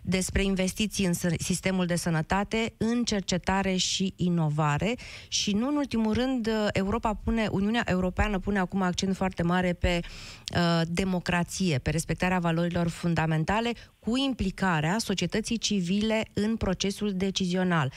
despre 0.03 0.43
investiții 0.43 1.05
în 1.05 1.13
sistemul 1.39 1.85
de 1.85 1.95
sănătate, 1.95 2.73
în 2.77 3.03
cercetare 3.03 3.75
și 3.75 4.13
inovare. 4.15 4.95
Și 5.27 5.51
nu 5.51 5.67
în 5.67 5.75
ultimul 5.75 6.13
rând 6.13 6.49
Europa 6.71 7.13
pune, 7.13 7.47
Uniunea 7.51 7.83
Europeană 7.85 8.39
pune 8.39 8.59
acum 8.59 8.81
accent 8.81 9.15
foarte 9.15 9.43
mare 9.43 9.73
pe 9.73 9.99
uh, 10.55 10.81
democrație, 10.87 11.77
pe 11.77 11.89
respectarea 11.89 12.39
valorilor 12.39 12.87
fundamentale 12.87 13.71
cu 13.99 14.17
implicarea 14.17 14.97
societății 14.97 15.57
civile 15.57 16.23
în 16.33 16.55
procesul 16.55 17.13
decizional. 17.13 17.91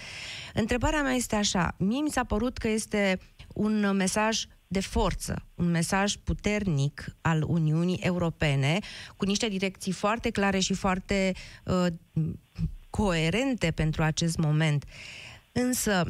Întrebarea 0.54 1.02
mea 1.02 1.12
este 1.12 1.36
așa, 1.36 1.74
mie 1.78 2.00
mi 2.00 2.10
s-a 2.10 2.24
părut 2.24 2.58
că 2.58 2.68
este 2.68 3.18
un 3.54 3.92
mesaj 3.96 4.44
de 4.72 4.80
forță, 4.80 5.46
un 5.54 5.70
mesaj 5.70 6.14
puternic 6.16 7.16
al 7.20 7.44
Uniunii 7.46 7.98
Europene, 8.02 8.78
cu 9.16 9.24
niște 9.24 9.48
direcții 9.48 9.92
foarte 9.92 10.30
clare 10.30 10.58
și 10.58 10.74
foarte 10.74 11.32
uh, 11.64 11.86
coerente 12.90 13.70
pentru 13.70 14.02
acest 14.02 14.36
moment. 14.36 14.84
Însă, 15.52 16.04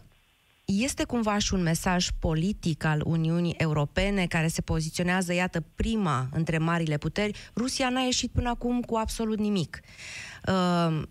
este 0.64 1.05
cumva 1.05 1.38
și 1.38 1.55
un 1.55 1.62
mesaj 1.62 2.09
politic 2.18 2.85
al 2.85 3.03
Uniunii 3.05 3.55
Europene 3.59 4.27
care 4.27 4.48
se 4.48 4.61
poziționează, 4.61 5.33
iată, 5.33 5.64
prima 5.75 6.29
între 6.33 6.59
marile 6.59 6.96
puteri. 6.96 7.51
Rusia 7.57 7.88
n-a 7.88 8.01
ieșit 8.01 8.31
până 8.31 8.48
acum 8.48 8.81
cu 8.81 8.96
absolut 8.96 9.38
nimic. 9.38 9.81
Uh, 10.46 11.03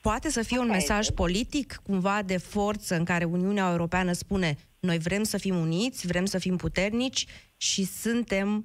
poate 0.00 0.30
să 0.30 0.42
fie 0.42 0.58
un 0.58 0.68
mesaj 0.68 1.08
politic, 1.08 1.80
cumva 1.82 2.22
de 2.22 2.36
forță, 2.36 2.96
în 2.96 3.04
care 3.04 3.24
Uniunea 3.24 3.70
Europeană 3.70 4.12
spune 4.12 4.56
noi 4.88 4.98
vrem 4.98 5.22
să 5.22 5.38
fim 5.38 5.56
uniți, 5.56 6.06
vrem 6.06 6.24
să 6.24 6.38
fim 6.38 6.56
puternici 6.56 7.24
și 7.56 7.84
suntem 7.84 8.64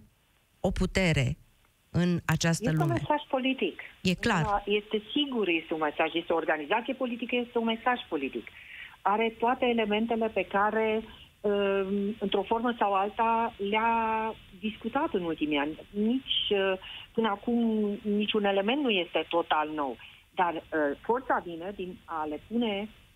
o 0.60 0.72
putere 0.72 1.38
în 1.92 2.20
această 2.26 2.70
este 2.70 2.78
lume. 2.78 2.94
Este 2.94 3.06
un 3.08 3.08
mesaj 3.10 3.28
politic. 3.30 3.82
E 4.02 4.14
clar. 4.14 4.44
Da, 4.44 4.64
este 4.66 5.02
sigur, 5.12 5.48
este 5.48 5.74
un 5.74 5.80
mesaj, 5.80 6.14
este 6.14 6.34
o 6.34 6.36
organizație 6.36 6.94
politică, 6.94 7.36
este 7.36 7.58
un 7.58 7.66
mesaj 7.66 8.00
politic. 8.10 8.48
Are 9.02 9.36
toate 9.40 9.66
elementele 9.66 10.28
pe 10.28 10.46
care, 10.46 11.04
um, 11.42 12.16
într-o 12.20 12.44
formă 12.44 12.76
sau 12.78 12.94
alta, 12.94 13.54
le-a 13.58 14.34
discutat 14.60 15.14
în 15.14 15.24
ultimii 15.24 15.58
ani. 15.58 15.80
Nici 15.90 16.40
uh, 16.50 16.74
până 17.14 17.28
acum 17.28 17.60
niciun 18.02 18.44
element 18.44 18.82
nu 18.82 18.90
este 18.90 19.26
total 19.30 19.70
nou. 19.76 19.98
Dar 20.34 20.54
uh, 20.54 20.98
forța 21.02 21.42
vine 21.46 21.72
din 21.76 21.98
a 22.06 22.26
le 22.26 22.42
pune 22.48 22.74
uh, 22.82 23.07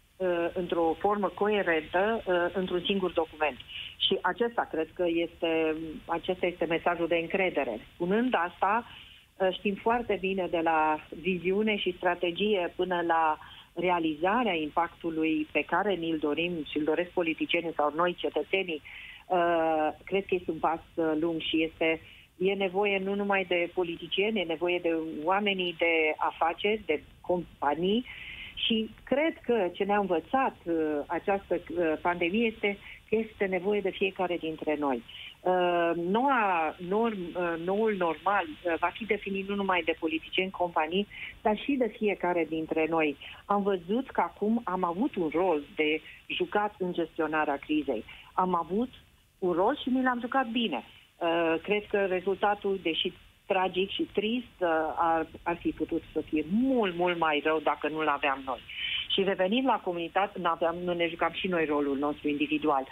într-o 0.53 0.95
formă 0.99 1.27
coerentă 1.27 2.23
uh, 2.25 2.34
într-un 2.53 2.81
singur 2.86 3.12
document. 3.12 3.57
Și 3.97 4.17
acesta 4.21 4.67
cred 4.71 4.88
că 4.93 5.05
este, 5.07 5.75
acesta 6.05 6.45
este 6.45 6.65
mesajul 6.65 7.07
de 7.07 7.15
încredere. 7.15 7.79
Spunând 7.93 8.34
asta, 8.38 8.86
uh, 8.86 9.53
știm 9.57 9.75
foarte 9.75 10.17
bine 10.21 10.47
de 10.51 10.60
la 10.63 10.99
viziune 11.21 11.77
și 11.77 11.95
strategie 11.97 12.73
până 12.75 13.03
la 13.07 13.38
realizarea 13.73 14.53
impactului 14.53 15.47
pe 15.51 15.63
care 15.63 15.93
ni-l 15.93 16.17
dorim 16.17 16.51
și 16.69 16.77
îl 16.77 16.84
doresc 16.84 17.10
politicienii 17.10 17.73
sau 17.75 17.93
noi, 17.95 18.15
cetățenii, 18.17 18.81
uh, 19.27 19.89
cred 20.03 20.25
că 20.25 20.36
este 20.36 20.51
un 20.51 20.60
pas 20.60 20.81
uh, 20.95 21.12
lung 21.19 21.41
și 21.41 21.63
este 21.63 22.01
e 22.38 22.53
nevoie 22.53 23.01
nu 23.03 23.15
numai 23.15 23.45
de 23.47 23.69
politicieni, 23.73 24.39
e 24.39 24.43
nevoie 24.43 24.79
de 24.79 24.95
oamenii 25.23 25.75
de 25.77 26.13
afaceri, 26.17 26.81
de 26.86 27.03
companii 27.21 28.05
și 28.65 28.89
cred 29.04 29.38
că 29.45 29.69
ce 29.74 29.84
ne-a 29.84 29.97
învățat 29.97 30.56
uh, 30.63 30.76
această 31.08 31.54
uh, 31.56 31.93
pandemie 32.02 32.45
este 32.45 32.78
că 33.10 33.15
este 33.15 33.45
nevoie 33.45 33.82
de 33.82 33.89
fiecare 33.89 34.38
dintre 34.38 34.76
noi. 34.80 35.04
Uh, 35.41 35.91
noua 35.95 36.76
norm, 36.88 37.17
uh, 37.36 37.54
noul 37.65 37.95
normal 37.97 38.45
uh, 38.45 38.74
va 38.80 38.91
fi 38.93 39.06
definit 39.06 39.47
nu 39.47 39.56
numai 39.56 39.82
de 39.86 39.95
politicieni, 40.00 40.52
companii, 40.52 41.08
dar 41.41 41.58
și 41.58 41.71
de 41.71 41.93
fiecare 41.97 42.45
dintre 42.50 42.86
noi. 42.89 43.17
Am 43.45 43.63
văzut 43.63 44.10
că 44.10 44.21
acum 44.21 44.62
am 44.63 44.84
avut 44.84 45.15
un 45.15 45.30
rol 45.34 45.62
de 45.76 46.02
jucat 46.28 46.76
în 46.78 46.93
gestionarea 46.93 47.58
crizei. 47.58 48.04
Am 48.34 48.56
avut 48.56 48.89
un 49.39 49.52
rol 49.52 49.78
și 49.82 49.89
mi 49.89 50.04
l-am 50.04 50.19
jucat 50.19 50.47
bine. 50.47 50.84
Uh, 50.84 51.56
cred 51.62 51.86
că 51.86 51.97
rezultatul, 51.97 52.80
deși 52.82 53.13
tragic 53.45 53.89
și 53.89 54.10
trist, 54.13 54.58
uh, 54.60 54.67
ar, 54.95 55.27
ar 55.43 55.58
fi 55.58 55.69
putut 55.69 56.04
să 56.13 56.21
fie 56.21 56.45
mult, 56.51 56.95
mult 56.95 57.17
mai 57.17 57.41
rău 57.45 57.60
dacă 57.60 57.88
nu-l 57.88 58.08
aveam 58.08 58.41
noi. 58.45 58.60
Și 59.13 59.23
revenind 59.23 59.65
la 59.65 59.82
comunitate, 59.84 60.39
nu, 60.39 60.49
aveam, 60.49 60.75
nu 60.84 60.93
ne 60.93 61.08
jucam 61.08 61.32
și 61.34 61.47
noi 61.47 61.65
rolul 61.65 61.97
nostru 61.97 62.27
individual. 62.27 62.88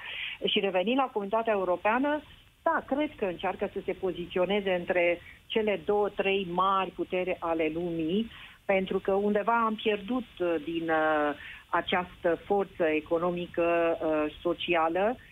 Și 0.46 0.60
revenind 0.60 0.98
la 0.98 1.10
comunitatea 1.14 1.54
europeană, 1.54 2.22
da, 2.64 2.84
cred 2.86 3.12
că 3.16 3.26
încearcă 3.26 3.70
să 3.74 3.80
se 3.86 3.94
poziționeze 3.94 4.74
între 4.74 5.22
cele 5.46 5.82
două, 5.86 6.10
trei 6.10 6.48
mari 6.52 6.90
putere 6.90 7.38
ale 7.40 7.72
lumii, 7.74 8.32
pentru 8.66 9.00
că 9.00 9.14
undeva 9.14 9.64
am 9.66 9.76
pierdut 9.76 10.28
uh, 10.40 10.56
din 10.64 10.90
uh, 10.90 11.36
această 11.70 12.40
forță 12.46 12.84
economică, 12.84 13.98
uh, 14.02 14.34
socială, 14.42 15.16
uh, 15.16 15.29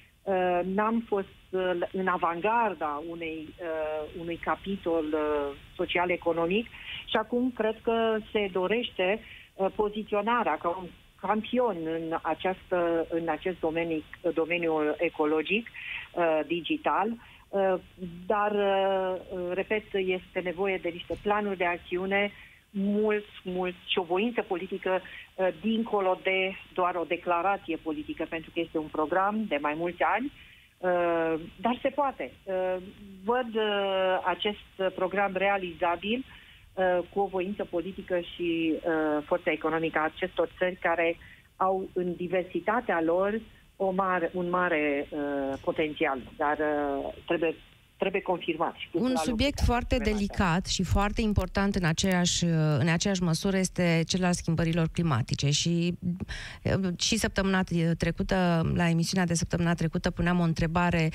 n-am 0.64 1.04
fost 1.08 1.28
uh, 1.50 1.72
în 1.92 2.08
avangarda 2.08 3.02
unei, 3.10 3.48
uh, 3.62 4.10
unui 4.20 4.36
capitol 4.36 5.06
uh, 5.14 5.58
social-economic 5.76 6.66
și 7.06 7.16
acum 7.16 7.52
cred 7.56 7.76
că 7.84 8.18
se 8.32 8.50
dorește 8.52 9.20
uh, 9.56 9.68
poziționarea 9.76 10.58
ca 10.62 10.70
un 10.70 10.88
campion 11.22 11.78
în, 11.84 12.18
această, 12.22 13.06
în 13.10 13.30
acest 13.30 13.60
domeniu, 13.60 14.04
domeniu 14.34 14.74
ecologic, 14.98 15.68
uh, 15.68 16.40
digital, 16.48 17.08
uh, 17.50 17.74
dar, 18.26 18.52
uh, 18.52 19.52
repet, 19.54 19.84
este 19.94 20.40
nevoie 20.44 20.78
de 20.82 20.90
niște 20.90 21.18
planuri 21.22 21.58
de 21.58 21.66
acțiune 21.66 22.32
mult, 22.70 23.26
mult 23.44 23.76
și 23.86 24.00
o 24.00 24.04
voință 24.04 24.42
politică 24.42 25.02
uh, 25.36 25.48
dincolo 25.62 26.20
de 26.24 26.56
doar 26.74 26.96
o 26.96 27.04
declarație 27.04 27.76
politică, 27.76 28.26
pentru 28.30 28.52
că 28.54 28.60
este 28.60 28.78
un 28.78 28.88
program 28.92 29.46
de 29.48 29.58
mai 29.62 29.74
mulți 29.78 30.02
ani, 30.02 30.32
uh, 30.78 31.34
dar 31.62 31.80
se 31.82 31.90
poate. 31.90 32.32
Uh, 32.44 32.76
văd 33.24 33.56
uh, 33.56 34.22
acest 34.24 34.94
program 34.96 35.32
realizabil 35.36 36.26
uh, 36.74 37.00
cu 37.14 37.20
o 37.20 37.26
voință 37.26 37.66
politică 37.66 38.20
și 38.20 38.74
uh, 38.76 39.24
forța 39.26 39.52
economică 39.52 40.00
a 40.00 40.04
acestor 40.16 40.50
țări 40.58 40.76
care 40.76 41.18
au 41.56 41.90
în 41.94 42.16
diversitatea 42.16 43.02
lor 43.02 43.40
o 43.78 43.92
mare, 43.92 44.30
un 44.34 44.50
mare 44.50 45.08
uh, 45.10 45.54
potențial, 45.64 46.20
dar 46.38 46.58
uh, 46.58 47.14
trebuie 47.26 47.56
trebuie 47.98 48.22
confirmat. 48.22 48.76
Și 48.76 48.88
Un 48.92 49.16
subiect 49.16 49.60
foarte 49.62 49.98
delicat 49.98 50.66
și 50.66 50.84
foarte 50.84 51.22
important 51.22 51.76
în 51.76 51.84
aceeași, 51.84 52.44
în 52.80 52.88
aceeași 52.88 53.24
măsură 53.24 53.58
este 53.58 54.04
cel 54.08 54.24
al 54.24 54.34
schimbărilor 54.34 54.88
climatice 54.88 55.50
și 55.50 55.98
și 57.00 57.18
săptămâna 57.18 57.64
trecută, 57.98 58.72
la 58.76 58.90
emisiunea 58.90 59.26
de 59.26 59.34
săptămâna 59.34 59.74
trecută, 59.74 60.12
puneam 60.12 60.40
o 60.40 60.44
întrebare 60.44 61.10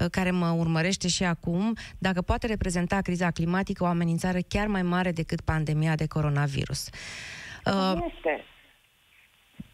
uh, 0.00 0.06
care 0.10 0.30
mă 0.30 0.54
urmărește 0.58 1.08
și 1.08 1.24
acum, 1.24 1.76
dacă 1.98 2.22
poate 2.22 2.46
reprezenta 2.46 3.00
criza 3.00 3.30
climatică 3.30 3.84
o 3.84 3.86
amenințare 3.86 4.40
chiar 4.48 4.66
mai 4.66 4.82
mare 4.82 5.12
decât 5.12 5.40
pandemia 5.40 5.94
de 5.94 6.06
coronavirus. 6.06 6.88
Este. 8.16 8.44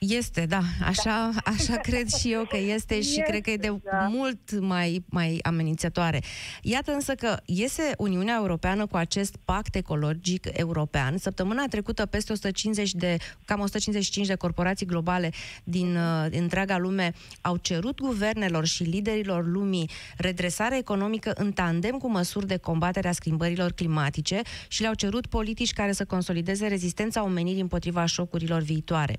Este, 0.08 0.46
da. 0.46 0.60
Așa, 0.84 1.30
așa 1.44 1.76
cred 1.88 2.08
și 2.08 2.32
eu 2.32 2.44
că 2.44 2.56
este 2.56 2.94
și 2.94 3.08
este, 3.08 3.22
cred 3.22 3.40
că 3.40 3.50
e 3.50 3.56
de 3.56 3.80
da. 3.90 4.06
mult 4.10 4.60
mai, 4.60 5.04
mai 5.08 5.38
amenințătoare. 5.42 6.22
Iată 6.62 6.92
însă 6.92 7.14
că 7.14 7.36
iese 7.44 7.92
Uniunea 7.98 8.36
Europeană 8.38 8.86
cu 8.86 8.96
acest 8.96 9.36
pact 9.44 9.74
ecologic 9.74 10.46
european. 10.52 11.18
Săptămâna 11.18 11.66
trecută 11.66 12.06
peste 12.06 12.32
150 12.32 12.92
de, 12.94 13.16
cam 13.44 13.60
155 13.60 14.26
de 14.26 14.34
corporații 14.34 14.86
globale 14.86 15.30
din 15.64 15.96
uh, 15.96 16.26
întreaga 16.30 16.78
lume 16.78 17.12
au 17.40 17.56
cerut 17.56 18.00
guvernelor 18.00 18.66
și 18.66 18.82
liderilor 18.82 19.46
lumii 19.46 19.90
redresare 20.16 20.78
economică 20.78 21.32
în 21.34 21.52
tandem 21.52 21.96
cu 21.96 22.10
măsuri 22.10 22.46
de 22.46 22.56
combatere 22.56 23.08
a 23.08 23.12
schimbărilor 23.12 23.72
climatice 23.72 24.40
și 24.68 24.80
le-au 24.80 24.94
cerut 24.94 25.26
politici 25.26 25.72
care 25.72 25.92
să 25.92 26.04
consolideze 26.04 26.66
rezistența 26.66 27.24
omenirii 27.24 27.60
împotriva 27.60 28.04
șocurilor 28.04 28.60
viitoare. 28.60 29.16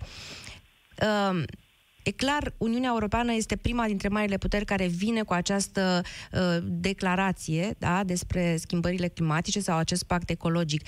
Uh, 1.03 1.43
E 2.03 2.11
clar, 2.11 2.53
Uniunea 2.57 2.89
Europeană 2.89 3.33
este 3.33 3.55
prima 3.55 3.85
dintre 3.85 4.07
marile 4.07 4.37
puteri 4.37 4.65
care 4.65 4.87
vine 4.87 5.21
cu 5.23 5.33
această 5.33 6.01
uh, 6.31 6.57
declarație 6.61 7.75
da, 7.77 8.03
despre 8.03 8.57
schimbările 8.57 9.07
climatice 9.07 9.59
sau 9.59 9.77
acest 9.77 10.03
pact 10.03 10.29
ecologic. 10.29 10.87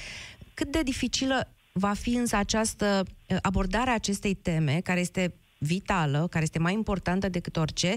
Cât 0.53 0.71
de 0.71 0.81
dificilă 0.83 1.47
va 1.71 1.93
fi 1.93 2.09
însă 2.09 2.35
această 2.35 3.05
uh, 3.05 3.37
abordare 3.41 3.89
a 3.89 3.93
acestei 3.93 4.33
teme, 4.33 4.79
care 4.83 4.99
este 4.99 5.33
vitală, 5.57 6.27
care 6.29 6.43
este 6.43 6.59
mai 6.59 6.73
importantă 6.73 7.29
decât 7.29 7.57
orice, 7.57 7.95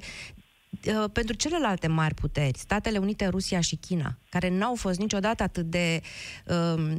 uh, 0.86 1.04
pentru 1.12 1.34
celelalte 1.34 1.86
mari 1.86 2.14
puteri, 2.14 2.58
Statele 2.58 2.98
Unite, 2.98 3.26
Rusia 3.26 3.60
și 3.60 3.76
China, 3.76 4.18
care 4.28 4.48
n-au 4.48 4.74
fost 4.74 4.98
niciodată 4.98 5.42
atât 5.42 5.64
de 5.64 6.00
uh, 6.46 6.92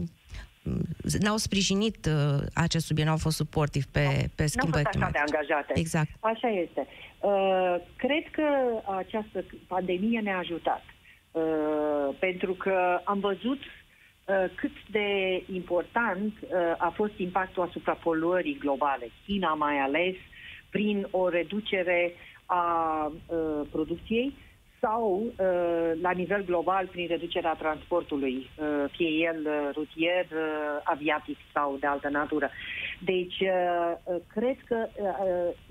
n-au 1.19 1.37
sprijinit 1.37 2.05
uh, 2.05 2.39
acest 2.53 2.85
subiect, 2.85 3.09
n-au 3.09 3.17
fost 3.17 3.35
suportiv 3.35 3.85
pe, 3.85 4.29
pe 4.35 4.45
schimbări 4.45 4.83
climatice. 4.83 5.17
N-au 5.17 5.25
fost 5.25 5.33
așa 5.33 5.33
de 5.33 5.37
angajate. 5.37 5.79
Exact. 5.79 6.09
Așa 6.19 6.47
este. 6.47 6.87
Uh, 7.19 7.75
cred 7.95 8.23
că 8.31 8.47
această 8.97 9.45
pandemie 9.67 10.19
ne-a 10.19 10.37
ajutat. 10.37 10.83
Uh, 11.31 12.15
pentru 12.19 12.53
că 12.53 13.01
am 13.03 13.19
văzut 13.19 13.59
uh, 13.59 14.45
cât 14.55 14.71
de 14.91 15.43
important 15.53 16.33
uh, 16.41 16.49
a 16.77 16.93
fost 16.95 17.17
impactul 17.17 17.63
asupra 17.63 17.93
poluării 17.93 18.57
globale. 18.59 19.11
China 19.25 19.53
mai 19.53 19.77
ales 19.77 20.15
prin 20.69 21.07
o 21.11 21.29
reducere 21.29 22.13
a 22.45 23.05
uh, 23.05 23.67
producției, 23.71 24.33
sau 24.79 25.21
uh, 25.21 25.91
la 26.01 26.11
nivel 26.11 26.43
global 26.45 26.87
prin 26.87 27.07
reducerea 27.07 27.53
transportului, 27.53 28.35
uh, 28.35 28.91
fie 28.91 29.09
el 29.09 29.45
uh, 29.45 29.69
rutier, 29.73 30.27
aviatic 30.83 31.37
sau 31.53 31.77
de 31.79 31.87
altă 31.87 32.09
natură. 32.09 32.49
Deci, 32.99 33.43
cred 34.27 34.57
că 34.65 34.87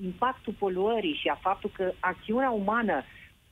impactul 0.05 0.55
poluării 0.59 1.18
și 1.21 1.29
a 1.29 1.38
faptul 1.40 1.71
că 1.77 1.92
acțiunea 2.01 2.51
umană 2.51 3.03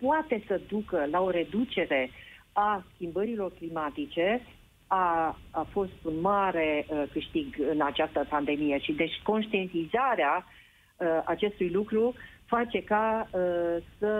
poate 0.01 0.43
să 0.47 0.61
ducă 0.69 1.07
la 1.11 1.21
o 1.21 1.31
reducere 1.31 2.11
a 2.53 2.85
schimbărilor 2.95 3.53
climatice 3.53 4.43
a, 4.87 5.39
a 5.51 5.67
fost 5.71 5.93
un 6.03 6.21
mare 6.21 6.87
uh, 6.89 7.03
câștig 7.13 7.57
în 7.71 7.81
această 7.81 8.27
pandemie 8.29 8.79
și 8.79 8.93
deci 8.93 9.21
conștientizarea 9.23 10.47
uh, 10.97 11.07
acestui 11.25 11.71
lucru 11.71 12.15
face 12.47 12.83
ca 12.83 13.29
uh, 13.31 13.83
să 13.99 14.13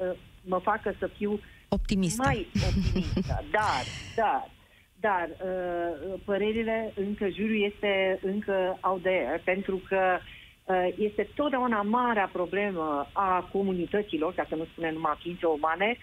uh, 0.00 0.18
mă 0.46 0.58
facă 0.58 0.94
să 0.98 1.06
fiu 1.06 1.40
optimistă. 1.68 2.22
mai 2.24 2.46
optimistă. 2.68 3.44
Dar, 3.50 3.84
dar, 4.16 4.48
dar 5.00 5.28
uh, 5.28 6.20
părerile 6.24 6.92
încă, 6.94 7.28
jurul 7.28 7.62
este 7.62 8.18
încă 8.22 8.78
out 8.80 9.02
there, 9.02 9.40
pentru 9.44 9.80
că 9.88 10.18
uh, 10.64 10.88
este 10.98 11.28
totdeauna 11.34 11.82
marea 11.82 12.30
problemă 12.32 13.10
a 13.12 13.48
comunităților, 13.52 14.34
ca 14.34 14.46
să 14.48 14.54
nu 14.54 14.64
spunem 14.64 14.92
numai 14.92 15.18
ființe 15.18 15.46
umane, 15.46 15.96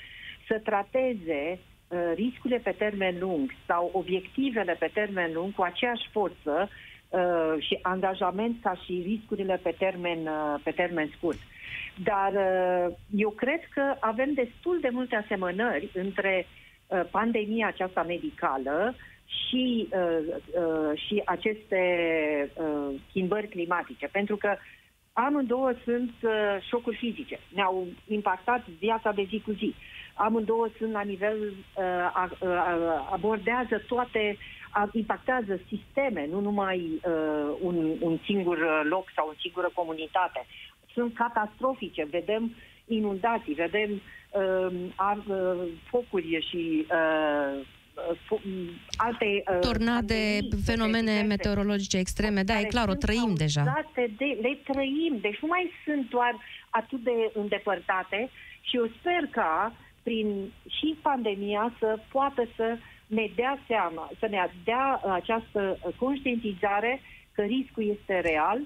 să 0.48 0.62
trateze 0.64 1.60
uh, 1.60 2.00
riscurile 2.16 2.60
pe 2.64 2.76
termen 2.78 3.16
lung 3.20 3.52
sau 3.68 3.90
obiectivele 3.94 4.76
pe 4.80 4.90
termen 4.94 5.34
lung 5.34 5.54
cu 5.54 5.62
aceeași 5.62 6.10
forță 6.12 6.70
uh, 7.10 7.56
și 7.60 7.80
angajament 7.82 8.56
ca 8.62 8.74
și 8.86 9.04
riscurile 9.06 9.60
pe 9.64 9.76
termen, 9.78 10.20
uh, 10.20 10.60
pe 10.64 10.72
termen 10.72 11.12
scurt. 11.16 11.38
Dar 12.04 12.32
uh, 12.34 12.96
eu 13.16 13.30
cred 13.30 13.60
că 13.74 13.96
avem 14.00 14.34
destul 14.34 14.78
de 14.82 14.90
multe 14.92 15.16
asemănări 15.16 15.90
între 15.94 16.46
uh, 16.88 17.02
pandemia 17.12 17.68
aceasta 17.68 18.04
medicală 18.04 18.96
și, 19.26 19.88
uh, 19.92 20.36
uh, 20.36 21.00
și 21.08 21.22
aceste 21.26 21.82
uh, 22.56 22.96
schimbări 23.10 23.48
climatice. 23.48 24.08
Pentru 24.12 24.36
că 24.38 24.58
Amândouă 25.14 25.74
sunt 25.84 26.12
uh, 26.22 26.32
șocuri 26.70 26.98
fizice. 26.98 27.40
Ne-au 27.54 27.88
impactat 28.08 28.68
viața 28.80 29.12
de 29.12 29.26
zi 29.30 29.42
cu 29.46 29.52
zi. 29.52 29.76
Amândouă 30.14 30.68
sunt 30.78 30.92
la 30.92 31.02
nivel, 31.02 31.38
uh, 31.42 32.30
uh, 32.40 33.10
abordează 33.12 33.84
toate, 33.88 34.38
uh, 34.38 34.90
impactează 34.92 35.60
sisteme, 35.68 36.28
nu 36.32 36.40
numai 36.40 37.00
uh, 37.06 37.58
un, 37.62 37.96
un 38.00 38.18
singur 38.26 38.86
loc 38.90 39.12
sau 39.16 39.28
o 39.28 39.40
singură 39.40 39.72
comunitate. 39.74 40.46
Sunt 40.94 41.14
catastrofice. 41.14 42.08
Vedem 42.12 42.56
inundații, 42.86 43.54
vedem 43.54 43.92
uh, 43.92 44.74
ar, 44.96 45.18
uh, 45.28 45.68
focuri 45.90 46.48
și 46.50 46.86
uh, 46.90 47.66
alte... 48.98 49.44
Uh, 49.52 49.60
Tornade, 49.60 50.40
fenomene 50.66 51.22
meteorologice 51.22 51.98
extreme, 51.98 52.44
da, 52.44 52.60
e 52.60 52.64
clar, 52.64 52.90
o 52.90 52.94
trăim 52.94 53.34
deja. 53.36 53.86
De, 53.94 54.38
le 54.42 54.58
trăim, 54.72 55.18
deci 55.22 55.40
nu 55.42 55.48
mai 55.48 55.72
sunt 55.86 56.10
doar 56.10 56.36
atât 56.70 57.04
de 57.04 57.32
îndepărtate 57.34 58.30
și 58.62 58.78
eu 58.78 58.90
sper 59.00 59.28
ca 59.32 59.76
prin 60.04 60.52
și 60.68 60.98
pandemia 61.02 61.74
să 61.80 62.00
poată 62.12 62.48
să 62.56 62.78
ne 63.08 63.32
dea 63.36 63.60
seama, 63.68 64.12
să 64.20 64.28
ne 64.30 64.50
dea 64.64 65.02
această 65.14 65.78
conștientizare 65.98 67.02
că 67.32 67.42
riscul 67.42 67.98
este 67.98 68.20
real, 68.20 68.60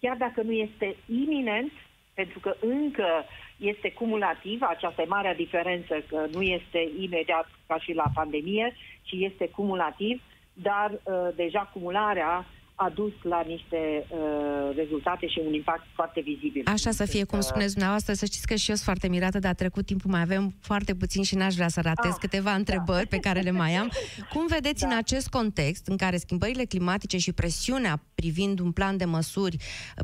chiar 0.00 0.16
dacă 0.16 0.42
nu 0.42 0.52
este 0.52 0.96
iminent, 1.06 1.72
pentru 2.14 2.38
că 2.38 2.56
încă 2.60 3.24
este 3.56 3.92
cumulativ, 3.92 4.62
această 4.62 5.04
mare 5.08 5.34
diferență 5.36 6.02
că 6.08 6.26
nu 6.32 6.42
este 6.42 6.88
imediat 7.00 7.50
ca 7.66 7.78
și 7.78 7.92
la 7.92 8.10
pandemie, 8.14 8.76
ci 9.02 9.12
este 9.12 9.48
cumulativ, 9.48 10.22
dar 10.52 10.90
uh, 10.90 11.28
deja 11.34 11.70
cumularea 11.72 12.46
a 12.86 12.88
dus 12.94 13.12
la 13.22 13.40
niște 13.46 14.06
uh, 14.08 14.76
rezultate 14.76 15.26
și 15.26 15.40
un 15.46 15.52
impact 15.52 15.86
foarte 15.94 16.20
vizibil. 16.20 16.62
Așa 16.64 16.90
să 16.90 17.04
fie, 17.04 17.24
cum 17.24 17.40
spuneți 17.40 17.72
dumneavoastră, 17.72 18.12
să 18.12 18.24
știți 18.24 18.46
că 18.46 18.54
și 18.54 18.68
eu 18.68 18.74
sunt 18.74 18.86
foarte 18.86 19.08
mirată, 19.08 19.38
dar 19.38 19.50
a 19.50 19.54
trecut 19.54 19.86
timpul, 19.86 20.10
mai 20.10 20.20
avem 20.20 20.54
foarte 20.60 20.94
puțin 20.94 21.22
și 21.22 21.34
n-aș 21.34 21.54
vrea 21.54 21.68
să 21.68 21.80
ratez 21.80 22.10
ah, 22.10 22.16
câteva 22.20 22.50
da. 22.50 22.56
întrebări 22.56 23.06
pe 23.06 23.16
care 23.16 23.40
le 23.40 23.50
mai 23.50 23.74
am. 23.74 23.90
Cum 24.32 24.46
vedeți 24.46 24.80
da. 24.80 24.86
în 24.86 24.96
acest 24.96 25.28
context, 25.28 25.86
în 25.86 25.96
care 25.96 26.16
schimbările 26.16 26.64
climatice 26.64 27.18
și 27.18 27.32
presiunea 27.32 28.02
privind 28.14 28.58
un 28.58 28.72
plan 28.72 28.96
de 28.96 29.04
măsuri 29.04 29.56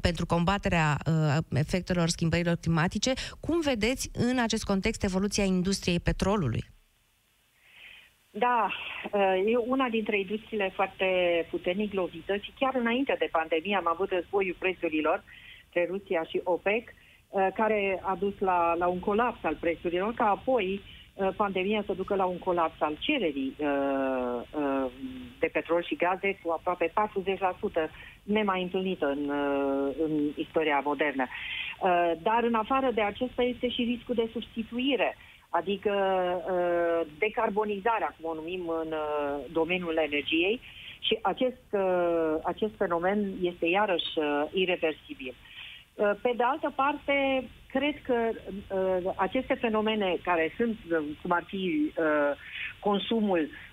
pentru 0.02 0.26
combaterea 0.26 0.96
uh, 1.06 1.36
efectelor 1.52 2.08
schimbărilor 2.08 2.56
climatice, 2.56 3.12
cum 3.40 3.60
vedeți 3.60 4.10
în 4.12 4.38
acest 4.38 4.64
context 4.64 5.04
evoluția 5.04 5.44
industriei 5.44 6.00
petrolului? 6.00 6.74
Da, 8.38 8.68
uh, 9.12 9.52
e 9.52 9.56
una 9.56 9.88
dintre 9.88 10.18
industriile 10.18 10.70
foarte 10.74 11.06
puternic 11.50 11.92
lovită 11.92 12.36
și 12.36 12.52
chiar 12.58 12.74
înainte 12.74 13.16
de 13.18 13.28
pandemie 13.32 13.76
am 13.76 13.88
avut 13.88 14.10
războiul 14.10 14.56
prețurilor 14.58 15.24
între 15.64 15.92
Rusia 15.92 16.22
și 16.22 16.40
OPEC, 16.44 16.94
uh, 17.28 17.46
care 17.54 18.00
a 18.02 18.16
dus 18.18 18.38
la, 18.38 18.74
la 18.78 18.86
un 18.86 18.98
colaps 18.98 19.44
al 19.44 19.56
prețurilor, 19.60 20.14
ca 20.14 20.24
apoi 20.24 20.80
uh, 21.14 21.28
pandemia 21.36 21.82
să 21.86 21.92
ducă 21.92 22.14
la 22.14 22.24
un 22.24 22.38
colaps 22.38 22.80
al 22.80 22.96
cererii 22.98 23.56
de 25.38 25.46
petrol 25.52 25.82
și 25.82 25.96
gaze 25.96 26.38
cu 26.42 26.50
aproape 26.50 26.92
40% 27.86 27.90
nemai 28.22 28.62
întâlnită 28.62 29.06
în, 29.06 29.30
în 30.04 30.12
istoria 30.34 30.80
modernă. 30.84 31.26
Dar 32.22 32.42
în 32.42 32.54
afară 32.54 32.90
de 32.94 33.00
acesta 33.00 33.42
este 33.42 33.68
și 33.68 33.82
riscul 33.82 34.14
de 34.14 34.28
substituire 34.32 35.16
adică 35.48 35.92
uh, 36.50 37.06
decarbonizarea, 37.18 38.14
cum 38.20 38.30
o 38.30 38.34
numim 38.34 38.68
în 38.68 38.92
uh, 38.92 39.44
domeniul 39.52 39.96
energiei, 39.96 40.60
și 41.00 41.18
acest, 41.22 41.66
uh, 41.70 42.34
acest 42.44 42.72
fenomen 42.76 43.32
este 43.40 43.66
iarăși 43.66 44.12
irreversibil. 44.52 45.34
Pe 45.94 46.32
de 46.36 46.42
altă 46.42 46.72
parte, 46.74 47.48
cred 47.76 48.02
că 48.02 48.30
uh, 48.30 49.12
aceste 49.16 49.54
fenomene 49.54 50.16
care 50.22 50.52
sunt, 50.56 50.76
cum 51.22 51.30
ar 51.30 51.44
fi 51.46 51.92
uh, 51.96 52.36
consumul 52.80 53.40
uh, 53.40 53.65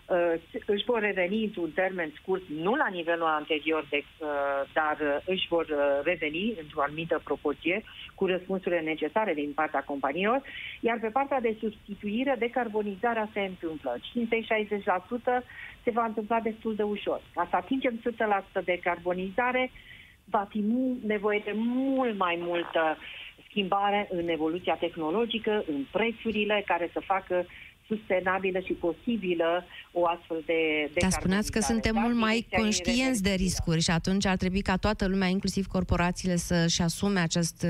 își 0.65 0.83
vor 0.85 0.99
reveni 0.99 1.43
într-un 1.43 1.71
termen 1.71 2.11
scurt, 2.21 2.41
nu 2.47 2.75
la 2.75 2.87
nivelul 2.91 3.25
anterior, 3.25 3.85
de, 3.89 4.03
uh, 4.17 4.27
dar 4.73 4.97
uh, 5.01 5.17
își 5.25 5.47
vor 5.49 5.65
uh, 5.69 5.99
reveni 6.03 6.55
într-o 6.61 6.81
anumită 6.81 7.21
proporție 7.23 7.83
cu 8.15 8.25
răspunsurile 8.25 8.81
necesare 8.81 9.33
din 9.33 9.51
partea 9.55 9.83
companiilor, 9.83 10.41
iar 10.79 10.97
pe 11.01 11.07
partea 11.07 11.39
de 11.39 11.55
substituire, 11.59 12.35
decarbonizarea 12.39 13.29
se 13.33 13.39
întâmplă. 13.39 13.95
50-60% 13.97 15.43
se 15.83 15.91
va 15.91 16.05
întâmpla 16.05 16.39
destul 16.39 16.75
de 16.75 16.83
ușor. 16.83 17.21
Ca 17.33 17.47
să 17.49 17.55
atingem 17.55 18.01
100% 18.61 18.63
decarbonizare, 18.63 19.71
va 20.25 20.47
fi 20.49 20.63
nevoie 21.05 21.41
de 21.45 21.51
mult 21.55 22.17
mai 22.17 22.37
multă 22.39 22.97
schimbare 23.49 24.07
în 24.11 24.27
evoluția 24.27 24.75
tehnologică, 24.75 25.63
în 25.67 25.85
prețurile 25.91 26.63
care 26.65 26.89
să 26.93 26.99
facă 26.99 27.45
sustenabilă 27.95 28.59
și 28.59 28.73
posibilă 28.73 29.65
o 29.91 30.07
astfel 30.07 30.43
de, 30.45 30.89
de 30.93 30.99
Dar 30.99 31.09
spuneați 31.09 31.51
că 31.51 31.59
suntem 31.59 31.93
da? 31.93 31.99
mult 31.99 32.15
mai 32.15 32.47
conștienți 32.57 33.23
de 33.23 33.33
riscuri 33.33 33.81
și 33.81 33.91
atunci 33.91 34.25
ar 34.25 34.37
trebui 34.37 34.61
ca 34.61 34.77
toată 34.77 35.07
lumea, 35.07 35.27
inclusiv 35.27 35.65
corporațiile, 35.65 36.35
să-și 36.35 36.81
asume 36.81 37.19
acest 37.19 37.65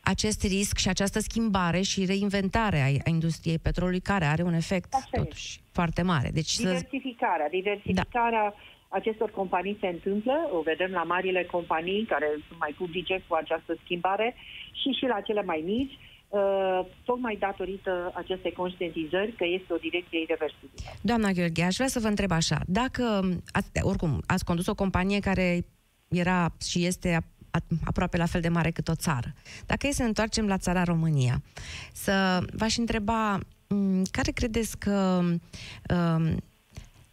acest 0.00 0.42
risc 0.42 0.78
și 0.78 0.88
această 0.88 1.18
schimbare 1.18 1.80
și 1.80 2.04
reinventare 2.04 3.00
a 3.04 3.10
industriei 3.10 3.58
petrolului, 3.58 4.00
care 4.00 4.24
are 4.24 4.42
un 4.42 4.52
efect 4.52 4.94
Așa 4.94 5.06
totuși 5.10 5.58
e. 5.58 5.62
foarte 5.72 6.02
mare. 6.02 6.30
Deci 6.32 6.56
diversificarea, 6.56 7.48
să... 7.50 7.56
diversificarea 7.56 8.42
da 8.42 8.54
acestor 8.88 9.30
companii 9.30 9.76
se 9.80 9.86
întâmplă, 9.86 10.50
o 10.52 10.60
vedem 10.60 10.90
la 10.90 11.02
marile 11.02 11.44
companii 11.44 12.04
care 12.04 12.26
sunt 12.46 12.58
mai 12.58 12.74
publice 12.78 13.22
cu 13.28 13.34
această 13.34 13.76
schimbare 13.84 14.34
și 14.72 14.90
și 14.98 15.04
la 15.04 15.20
cele 15.20 15.42
mai 15.42 15.62
mici, 15.64 15.92
Uh, 15.92 16.09
tocmai 17.04 17.36
datorită 17.40 18.12
acestei 18.14 18.52
conștientizări 18.52 19.34
că 19.36 19.44
este 19.44 19.72
o 19.72 19.76
direcție 19.76 20.20
irreversibilă. 20.20 20.70
Doamna 21.00 21.30
Gheorghe, 21.30 21.62
aș 21.62 21.74
vrea 21.74 21.88
să 21.88 22.00
vă 22.00 22.06
întreb 22.06 22.30
așa, 22.30 22.60
dacă, 22.66 23.02
ați, 23.52 23.70
oricum, 23.82 24.22
ați 24.26 24.44
condus 24.44 24.66
o 24.66 24.74
companie 24.74 25.20
care 25.20 25.64
era 26.08 26.52
și 26.62 26.84
este 26.84 27.18
aproape 27.84 28.16
la 28.16 28.26
fel 28.26 28.40
de 28.40 28.48
mare 28.48 28.70
cât 28.70 28.88
o 28.88 28.94
țară. 28.94 29.34
Dacă 29.66 29.86
e 29.86 29.92
să 29.92 30.02
ne 30.02 30.08
întoarcem 30.08 30.46
la 30.46 30.58
țara 30.58 30.82
România, 30.82 31.42
să 31.92 32.44
v-aș 32.52 32.76
întreba 32.76 33.38
care 34.10 34.30
credeți 34.30 34.78
că 34.78 35.20
um, 35.22 36.42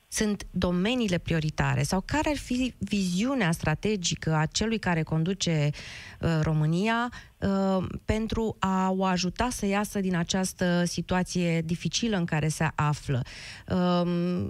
sunt 0.08 0.48
domeniile 0.52 1.17
prioritare 1.17 1.84
sau 1.84 2.02
care 2.06 2.30
ar 2.30 2.38
fi 2.38 2.74
viziunea 2.78 3.52
strategică 3.52 4.36
a 4.36 4.46
celui 4.46 4.80
care 4.80 5.04
conduce 5.04 5.70
uh, 6.20 6.39
România 6.41 7.12
uh, 7.38 7.86
pentru 8.06 8.56
a 8.60 8.91
o 8.91 9.04
ajuta 9.06 9.50
să 9.50 9.65
iasă 9.65 10.00
din 10.00 10.15
această 10.15 10.84
situație 10.86 11.62
dificilă 11.62 12.17
în 12.17 12.26
care 12.26 12.48
se 12.48 12.67
află 12.76 13.22
uh, 13.67 14.50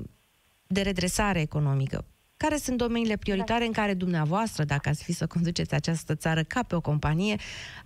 de 0.67 0.81
redresare 0.81 1.41
economică. 1.41 2.05
Care 2.37 2.57
sunt 2.57 2.77
domeniile 2.77 3.17
prioritare 3.17 3.65
în 3.65 3.71
care 3.71 3.93
dumneavoastră, 3.93 4.63
dacă 4.63 4.89
ați 4.89 5.03
fi 5.03 5.11
să 5.11 5.27
conduceți 5.27 5.73
această 5.73 6.15
țară 6.15 6.43
ca 6.43 6.63
pe 6.63 6.75
o 6.75 6.81
companie, 6.81 7.35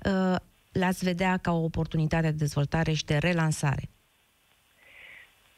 uh, 0.05 0.35
le-ați 0.71 1.05
vedea 1.05 1.37
ca 1.37 1.51
o 1.51 1.63
oportunitate 1.63 2.29
de 2.29 2.35
dezvoltare 2.35 2.93
și 2.93 3.05
de 3.05 3.17
relansare? 3.17 3.89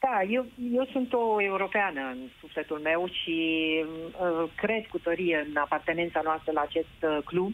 Da, 0.07 0.21
eu, 0.29 0.45
eu 0.73 0.85
sunt 0.91 1.13
o 1.13 1.41
europeană 1.41 2.01
în 2.01 2.19
sufletul 2.39 2.79
meu 2.79 3.07
și 3.07 3.37
uh, 3.85 4.49
cred 4.55 4.85
cu 4.85 4.97
tărie 4.99 5.45
în 5.47 5.55
apartenența 5.55 6.21
noastră 6.23 6.51
la 6.51 6.61
acest 6.61 6.97
uh, 7.01 7.17
club 7.25 7.53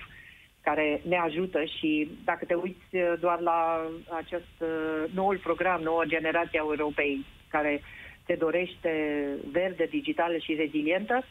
care 0.61 1.01
ne 1.07 1.17
ajută 1.17 1.63
și 1.63 2.11
dacă 2.23 2.45
te 2.45 2.53
uiți 2.53 2.95
uh, 2.95 3.13
doar 3.19 3.39
la 3.39 3.89
acest 4.09 4.55
uh, 4.59 5.03
noul 5.13 5.37
program, 5.37 5.81
noua 5.81 6.03
generație 6.03 6.59
a 6.59 6.63
Europei 6.67 7.25
care 7.47 7.81
se 8.25 8.35
dorește 8.35 8.91
verde, 9.51 9.87
digitală 9.89 10.37
și 10.37 10.53
rezilientă, 10.53 11.23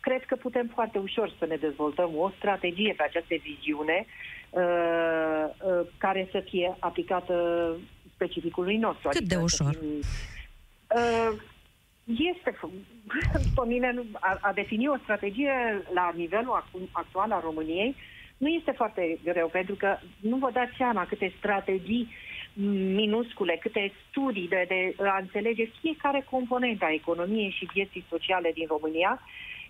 cred 0.00 0.24
că 0.24 0.36
putem 0.36 0.70
foarte 0.74 0.98
ușor 0.98 1.34
să 1.38 1.46
ne 1.46 1.56
dezvoltăm 1.56 2.10
o 2.16 2.30
strategie 2.36 2.94
pe 2.96 3.02
această 3.02 3.34
viziune 3.42 4.06
uh, 4.50 4.62
uh, 4.62 5.86
care 5.98 6.28
să 6.30 6.40
fie 6.50 6.76
aplicată 6.78 7.34
specificului 8.14 8.76
nostru. 8.76 9.08
Cât 9.08 9.16
adică 9.16 9.34
de 9.34 9.42
ușor? 9.42 9.74
Fim, 9.80 9.88
Uh, 9.88 10.33
este, 12.04 12.58
pe 13.56 13.66
mine, 13.66 13.94
a, 14.12 14.38
a 14.40 14.52
defini 14.52 14.88
o 14.88 14.96
strategie 15.02 15.82
la 15.94 16.12
nivelul 16.16 16.64
actual 16.92 17.30
al 17.30 17.40
României 17.40 17.96
nu 18.38 18.48
este 18.48 18.70
foarte 18.70 19.18
greu, 19.24 19.48
pentru 19.48 19.74
că 19.74 19.96
nu 20.20 20.36
vă 20.36 20.50
dați 20.52 20.76
seama 20.76 21.06
câte 21.06 21.32
strategii 21.38 22.08
minuscule, 23.00 23.58
câte 23.60 23.92
studii 24.08 24.48
de, 24.48 24.64
de 24.68 24.94
a 25.08 25.18
înțelege 25.20 25.64
fiecare 25.80 26.26
componentă 26.30 26.84
a 26.84 26.92
economiei 26.92 27.54
și 27.58 27.68
vieții 27.72 28.04
sociale 28.08 28.50
din 28.54 28.66
România. 28.68 29.20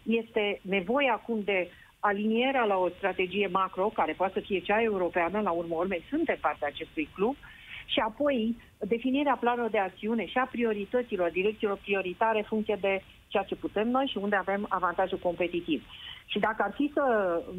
Este 0.02 0.60
nevoie 0.62 1.10
acum 1.10 1.42
de 1.44 1.70
alinierea 1.98 2.64
la 2.64 2.76
o 2.76 2.88
strategie 2.88 3.46
macro, 3.46 3.88
care 3.94 4.12
poate 4.12 4.32
să 4.32 4.44
fie 4.46 4.60
cea 4.60 4.82
europeană, 4.82 5.40
la 5.40 5.50
urmă 5.50 5.74
urmei 5.74 6.04
suntem 6.08 6.38
partea 6.40 6.68
acestui 6.68 7.08
club, 7.14 7.36
și 7.84 7.98
apoi 7.98 8.56
definirea 8.78 9.36
planului 9.40 9.70
de 9.70 9.78
acțiune 9.78 10.26
și 10.26 10.38
a 10.38 10.48
priorităților, 10.50 11.30
direcțiilor 11.30 11.78
prioritare 11.82 12.38
în 12.38 12.44
funcție 12.44 12.78
de 12.80 13.02
ceea 13.28 13.42
ce 13.42 13.54
putem 13.54 13.88
noi 13.88 14.06
și 14.06 14.16
unde 14.16 14.36
avem 14.36 14.66
avantajul 14.68 15.18
competitiv. 15.18 15.82
Și 16.26 16.38
dacă 16.38 16.62
ar 16.62 16.72
fi 16.74 16.90
să 16.94 17.04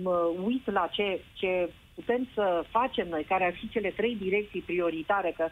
mă 0.01 0.31
uit 0.45 0.71
la 0.71 0.87
ce, 0.91 1.19
ce 1.33 1.69
putem 1.95 2.27
să 2.33 2.63
facem 2.69 3.07
noi, 3.07 3.23
care 3.23 3.45
ar 3.45 3.53
fi 3.53 3.69
cele 3.69 3.89
trei 3.89 4.15
direcții 4.15 4.61
prioritare, 4.61 5.33
că 5.37 5.47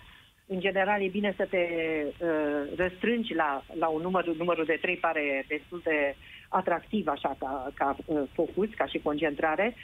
în 0.48 0.60
general 0.60 1.02
e 1.02 1.08
bine 1.08 1.34
să 1.38 1.46
te 1.50 1.68
uh, 2.06 2.74
răstrângi 2.76 3.34
la, 3.34 3.64
la 3.80 3.88
un 3.88 4.02
număr, 4.02 4.36
numărul 4.36 4.66
de 4.66 4.78
trei 4.82 4.96
pare 4.96 5.46
destul 5.48 5.82
de 5.84 6.16
atractiv 6.50 7.08
așa 7.08 7.36
ca, 7.40 7.72
ca 7.74 7.98
uh, 8.06 8.22
focus, 8.34 8.70
ca 8.76 8.86
și 8.86 9.00
concentrare. 9.00 9.76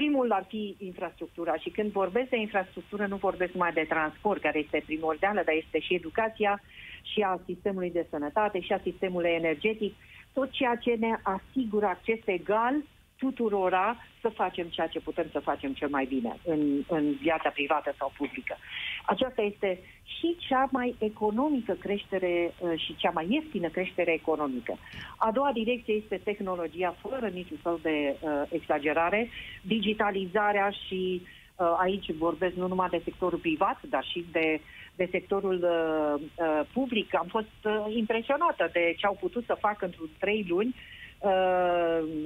Primul 0.00 0.32
ar 0.32 0.44
fi 0.48 0.76
infrastructura 0.78 1.56
și 1.56 1.70
când 1.70 1.90
vorbesc 1.90 2.28
de 2.28 2.36
infrastructură 2.36 3.06
nu 3.06 3.16
vorbesc 3.16 3.52
numai 3.52 3.72
de 3.72 3.86
transport, 3.88 4.40
care 4.40 4.58
este 4.58 4.82
primordială, 4.86 5.42
dar 5.44 5.54
este 5.54 5.78
și 5.80 5.94
educația 5.94 6.62
și 7.02 7.20
a 7.20 7.40
sistemului 7.44 7.90
de 7.90 8.06
sănătate 8.10 8.60
și 8.60 8.72
a 8.72 8.80
sistemului 8.82 9.30
energetic, 9.30 9.94
tot 10.32 10.50
ceea 10.50 10.76
ce 10.76 10.94
ne 10.98 11.18
asigură 11.22 11.86
acces 11.86 12.18
egal 12.24 12.74
uh, 12.76 12.82
tuturora 13.20 13.96
să 14.20 14.28
facem 14.28 14.66
ceea 14.66 14.86
ce 14.86 15.00
putem 15.00 15.28
să 15.32 15.38
facem 15.38 15.72
cel 15.72 15.88
mai 15.88 16.04
bine 16.04 16.36
în, 16.44 16.60
în 16.88 17.04
viața 17.20 17.48
privată 17.48 17.94
sau 17.98 18.12
publică. 18.16 18.56
Aceasta 19.04 19.42
este 19.42 19.78
și 20.18 20.36
cea 20.48 20.68
mai 20.70 20.94
economică 20.98 21.72
creștere 21.72 22.54
uh, 22.58 22.72
și 22.84 22.96
cea 22.96 23.10
mai 23.10 23.26
ieftină 23.28 23.68
creștere 23.68 24.12
economică. 24.12 24.78
A 25.16 25.30
doua 25.30 25.50
direcție 25.52 25.94
este 25.94 26.20
tehnologia, 26.24 26.96
fără 27.00 27.26
niciun 27.28 27.58
fel 27.62 27.78
de 27.82 28.16
uh, 28.20 28.42
exagerare, 28.48 29.28
digitalizarea 29.62 30.70
și 30.86 31.22
uh, 31.22 31.74
aici 31.78 32.12
vorbesc 32.12 32.54
nu 32.54 32.66
numai 32.66 32.88
de 32.90 33.00
sectorul 33.04 33.38
privat, 33.38 33.78
dar 33.82 34.04
și 34.04 34.24
de 34.32 34.60
de 34.96 35.08
sectorul 35.10 35.58
uh, 35.62 36.20
uh, 36.20 36.60
public. 36.72 37.14
Am 37.14 37.26
fost 37.28 37.56
uh, 37.64 37.94
impresionată 37.96 38.70
de 38.72 38.94
ce 38.96 39.06
au 39.06 39.16
putut 39.20 39.44
să 39.46 39.56
facă 39.60 39.84
într-un 39.84 40.08
trei 40.18 40.44
luni 40.48 40.74
uh, 40.76 40.99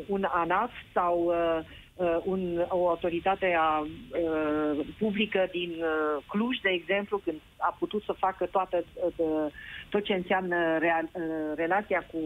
un 0.07 0.25
ANAF 0.33 0.71
sau 0.93 1.25
uh, 1.25 1.65
uh, 1.97 2.17
un, 2.25 2.65
o 2.69 2.89
autoritate 2.89 3.57
a, 3.59 3.79
uh, 3.79 4.87
publică 4.99 5.49
din 5.53 5.71
uh, 5.71 6.25
Cluj, 6.29 6.61
de 6.63 6.69
exemplu, 6.69 7.19
când 7.25 7.41
a 7.57 7.77
putut 7.79 8.03
să 8.03 8.15
facă 8.19 8.47
toată, 8.47 8.85
uh, 9.17 9.47
tot 9.89 10.05
ce 10.05 10.13
înseamnă 10.13 10.79
real, 10.79 11.09
uh, 11.13 11.23
relația 11.55 12.07
cu 12.13 12.21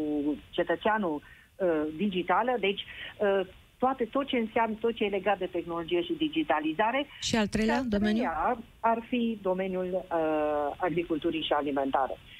cetățeanul 0.51 1.23
uh, 1.57 1.83
digitală. 1.97 2.57
Deci, 2.61 2.85
uh, 3.19 3.47
toate, 3.79 4.05
tot 4.05 4.27
ce 4.27 4.37
înseamnă, 4.37 4.77
tot 4.81 4.95
ce 4.95 5.05
e 5.05 5.09
legat 5.09 5.39
de 5.39 5.47
tehnologie 5.47 6.03
și 6.03 6.12
digitalizare. 6.12 7.07
Și 7.21 7.37
al 7.37 7.47
treilea 7.47 7.83
domeniu? 7.89 8.31
Ar 8.81 9.05
fi 9.09 9.39
domeniul 9.43 9.89
uh, 9.93 10.75
agriculturii 10.77 11.43
și 11.43 11.53
alimentare. 11.53 12.12
Uh, 12.12 12.19
Uh, 12.19 12.38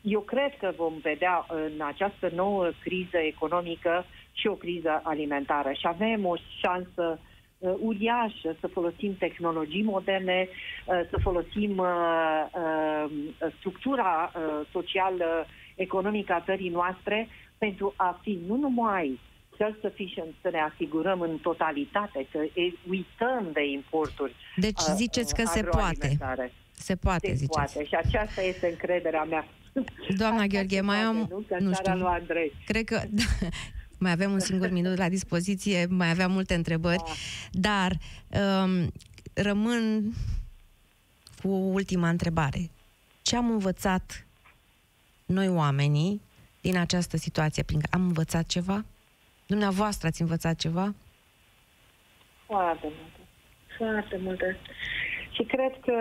eu 0.00 0.20
cred 0.20 0.56
că 0.58 0.72
vom 0.76 0.94
vedea 1.02 1.46
în 1.48 1.80
această 1.86 2.30
nouă 2.34 2.70
criză 2.82 3.16
economică 3.16 4.04
și 4.32 4.46
o 4.46 4.54
criză 4.54 5.00
alimentară 5.02 5.72
și 5.72 5.86
avem 5.86 6.24
o 6.24 6.34
șansă 6.60 7.18
uh, 7.58 7.74
uriașă 7.80 8.56
să 8.60 8.66
folosim 8.66 9.16
tehnologii 9.16 9.82
moderne, 9.82 10.48
uh, 10.48 11.00
să 11.10 11.16
folosim 11.22 11.82
structura 13.58 14.32
socială 14.70 15.46
economică 15.74 16.32
a 16.32 16.40
țării 16.40 16.68
noastre 16.68 17.28
pentru 17.58 17.94
a 17.96 18.18
fi 18.22 18.38
nu 18.46 18.56
numai 18.56 19.20
self-sufficient, 19.56 20.34
să 20.40 20.48
ne 20.50 20.60
asigurăm 20.60 21.20
în 21.20 21.38
totalitate, 21.38 22.26
să 22.30 22.38
uităm 22.88 23.48
de 23.52 23.64
importuri. 23.64 24.34
Deci 24.56 24.80
ziceți 24.94 25.34
că 25.34 25.42
se 25.44 25.62
poate. 25.62 26.16
Se 26.76 26.96
poate, 26.96 27.26
se 27.26 27.34
ziceți. 27.34 27.72
poate 27.72 27.84
și 27.84 27.94
aceasta 27.94 28.42
este 28.42 28.68
încrederea 28.68 29.24
mea. 29.24 29.48
Doamna 30.16 30.46
Gheorghe, 30.46 30.80
mai 30.80 30.96
am... 30.96 31.16
Nu, 31.16 31.44
nu 31.58 31.72
știu, 31.72 31.92
lui 31.92 32.06
Andrei. 32.06 32.52
Cred 32.66 32.84
că... 32.84 33.02
Da, 33.10 33.22
mai 33.98 34.12
avem 34.12 34.32
un 34.32 34.38
singur 34.38 34.70
minut 34.70 34.96
la 34.96 35.08
dispoziție, 35.08 35.86
mai 35.86 36.10
aveam 36.10 36.32
multe 36.32 36.54
întrebări, 36.54 37.02
da. 37.52 37.70
dar 37.70 37.92
um, 38.62 38.92
rămân 39.34 40.12
cu 41.42 41.48
ultima 41.48 42.08
întrebare. 42.08 42.70
Ce 43.22 43.36
am 43.36 43.50
învățat 43.50 44.26
noi 45.26 45.48
oamenii 45.48 46.20
din 46.60 46.76
această 46.76 47.16
situație? 47.16 47.62
Prin 47.62 47.80
am 47.90 48.02
învățat 48.02 48.46
ceva? 48.46 48.84
Dumneavoastră 49.46 50.06
ați 50.06 50.20
învățat 50.20 50.56
ceva? 50.56 50.94
Foarte 52.46 52.86
multe. 52.86 53.20
Foarte 53.76 54.16
multe. 54.22 54.56
Și 55.34 55.42
cred 55.42 55.72
că 55.80 55.96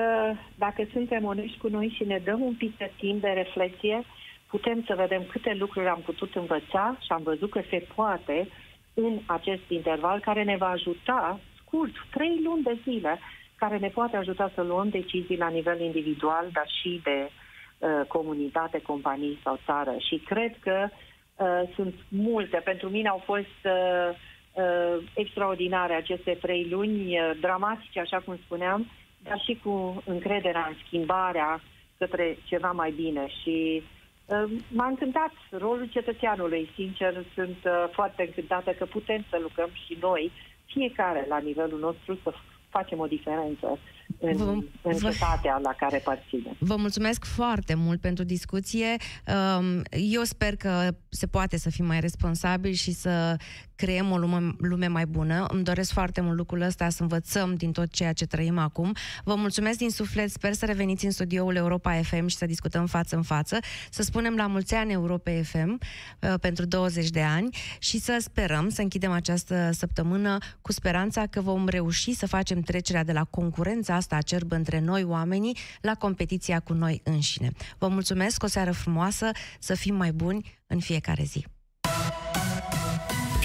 dacă 0.57 0.87
suntem 0.91 1.23
onești 1.25 1.57
cu 1.57 1.67
noi 1.67 1.93
și 1.95 2.03
ne 2.03 2.17
dăm 2.23 2.41
un 2.41 2.53
pic 2.53 2.77
de 2.77 2.91
timp 2.97 3.21
de 3.21 3.27
reflexie, 3.29 4.03
putem 4.49 4.83
să 4.87 4.95
vedem 4.95 5.23
câte 5.31 5.53
lucruri 5.59 5.87
am 5.87 6.01
putut 6.05 6.35
învăța 6.35 6.97
și 6.99 7.11
am 7.11 7.23
văzut 7.23 7.51
că 7.51 7.61
se 7.69 7.87
poate 7.95 8.47
în 8.93 9.19
acest 9.25 9.69
interval 9.69 10.19
care 10.19 10.43
ne 10.43 10.57
va 10.57 10.69
ajuta 10.69 11.39
scurt, 11.59 11.91
trei 12.11 12.39
luni 12.43 12.63
de 12.63 12.77
zile, 12.83 13.19
care 13.55 13.77
ne 13.77 13.87
poate 13.87 14.17
ajuta 14.17 14.51
să 14.53 14.61
luăm 14.61 14.89
decizii 14.89 15.37
la 15.37 15.47
nivel 15.47 15.79
individual, 15.79 16.49
dar 16.51 16.67
și 16.81 17.01
de 17.03 17.29
uh, 17.29 18.05
comunitate, 18.07 18.81
companii 18.81 19.39
sau 19.43 19.59
țară. 19.65 19.95
Și 20.07 20.17
cred 20.17 20.55
că 20.59 20.87
uh, 20.89 21.61
sunt 21.75 21.93
multe. 22.07 22.57
Pentru 22.57 22.89
mine 22.89 23.07
au 23.07 23.21
fost 23.25 23.59
uh, 23.63 24.09
uh, 24.53 25.03
extraordinare 25.13 25.93
aceste 25.93 26.37
trei 26.41 26.67
luni, 26.69 27.19
uh, 27.19 27.31
dramatice, 27.39 27.99
așa 27.99 28.19
cum 28.19 28.37
spuneam, 28.45 28.87
dar 29.23 29.39
și 29.45 29.59
cu 29.63 30.03
încrederea 30.05 30.65
în 30.69 30.75
schimbarea 30.85 31.61
către 31.97 32.37
ceva 32.43 32.71
mai 32.71 32.91
bine. 32.91 33.27
Și 33.41 33.83
uh, 34.25 34.51
m-a 34.67 34.87
încântat 34.87 35.31
rolul 35.51 35.87
cetățeanului. 35.91 36.69
Sincer, 36.75 37.25
sunt 37.35 37.57
uh, 37.65 37.85
foarte 37.91 38.23
încântată 38.27 38.71
că 38.71 38.85
putem 38.85 39.25
să 39.29 39.37
lucrăm 39.41 39.69
și 39.85 39.97
noi, 40.01 40.31
fiecare 40.65 41.25
la 41.29 41.37
nivelul 41.37 41.79
nostru, 41.79 42.19
să 42.23 42.33
facem 42.69 42.99
o 42.99 43.05
diferență 43.05 43.79
în, 44.19 44.35
vă, 44.35 44.51
în 44.81 44.93
cetatea 44.93 45.59
la 45.63 45.73
care 45.77 46.01
parține. 46.03 46.55
Vă 46.59 46.75
mulțumesc 46.75 47.25
foarte 47.25 47.73
mult 47.73 48.01
pentru 48.01 48.23
discuție. 48.23 48.95
Um, 49.27 49.81
eu 49.91 50.21
sper 50.23 50.55
că 50.55 50.89
se 51.13 51.27
poate 51.27 51.57
să 51.57 51.69
fim 51.69 51.85
mai 51.85 51.99
responsabili 51.99 52.75
și 52.75 52.91
să 52.91 53.37
creăm 53.75 54.11
o 54.11 54.17
lume, 54.17 54.55
lume 54.57 54.87
mai 54.87 55.05
bună. 55.05 55.45
Îmi 55.45 55.63
doresc 55.63 55.91
foarte 55.91 56.21
mult 56.21 56.37
lucrul 56.37 56.61
ăsta, 56.61 56.89
să 56.89 57.01
învățăm 57.01 57.55
din 57.55 57.71
tot 57.71 57.91
ceea 57.91 58.13
ce 58.13 58.25
trăim 58.25 58.57
acum. 58.57 58.95
Vă 59.23 59.35
mulțumesc 59.35 59.77
din 59.77 59.89
suflet, 59.89 60.29
sper 60.29 60.53
să 60.53 60.65
reveniți 60.65 61.05
în 61.05 61.11
studioul 61.11 61.55
Europa 61.55 62.01
FM 62.01 62.27
și 62.27 62.35
să 62.35 62.45
discutăm 62.45 62.85
față 62.85 63.15
în 63.15 63.21
față, 63.21 63.57
să 63.89 64.03
spunem 64.03 64.35
la 64.35 64.47
mulți 64.47 64.73
ani 64.73 64.91
Europa 64.91 65.31
FM 65.43 65.79
uh, 66.19 66.33
pentru 66.41 66.65
20 66.65 67.09
de 67.09 67.21
ani 67.21 67.57
și 67.79 67.99
să 67.99 68.17
sperăm 68.19 68.69
să 68.69 68.81
închidem 68.81 69.11
această 69.11 69.69
săptămână 69.71 70.37
cu 70.61 70.71
speranța 70.71 71.25
că 71.25 71.41
vom 71.41 71.67
reuși 71.67 72.13
să 72.13 72.27
facem 72.27 72.61
trecerea 72.61 73.03
de 73.03 73.11
la 73.11 73.23
concurența 73.23 73.95
asta 73.95 74.15
acerbă 74.15 74.55
între 74.55 74.79
noi 74.79 75.03
oamenii 75.03 75.57
la 75.81 75.95
competiția 75.95 76.59
cu 76.59 76.73
noi 76.73 77.01
înșine. 77.03 77.51
Vă 77.77 77.87
mulțumesc, 77.87 78.43
o 78.43 78.47
seară 78.47 78.71
frumoasă, 78.71 79.31
să 79.59 79.75
fim 79.75 79.95
mai 79.95 80.11
buni 80.11 80.61
în 80.73 80.79
fiecare 80.79 81.23
zi. 81.23 81.45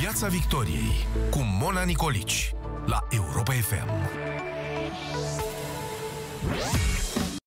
Piața 0.00 0.26
Victoriei 0.28 1.06
cu 1.30 1.38
Mona 1.60 1.82
Nicolici 1.82 2.52
la 2.86 3.06
Europa 3.10 3.52
FM. 3.52 3.88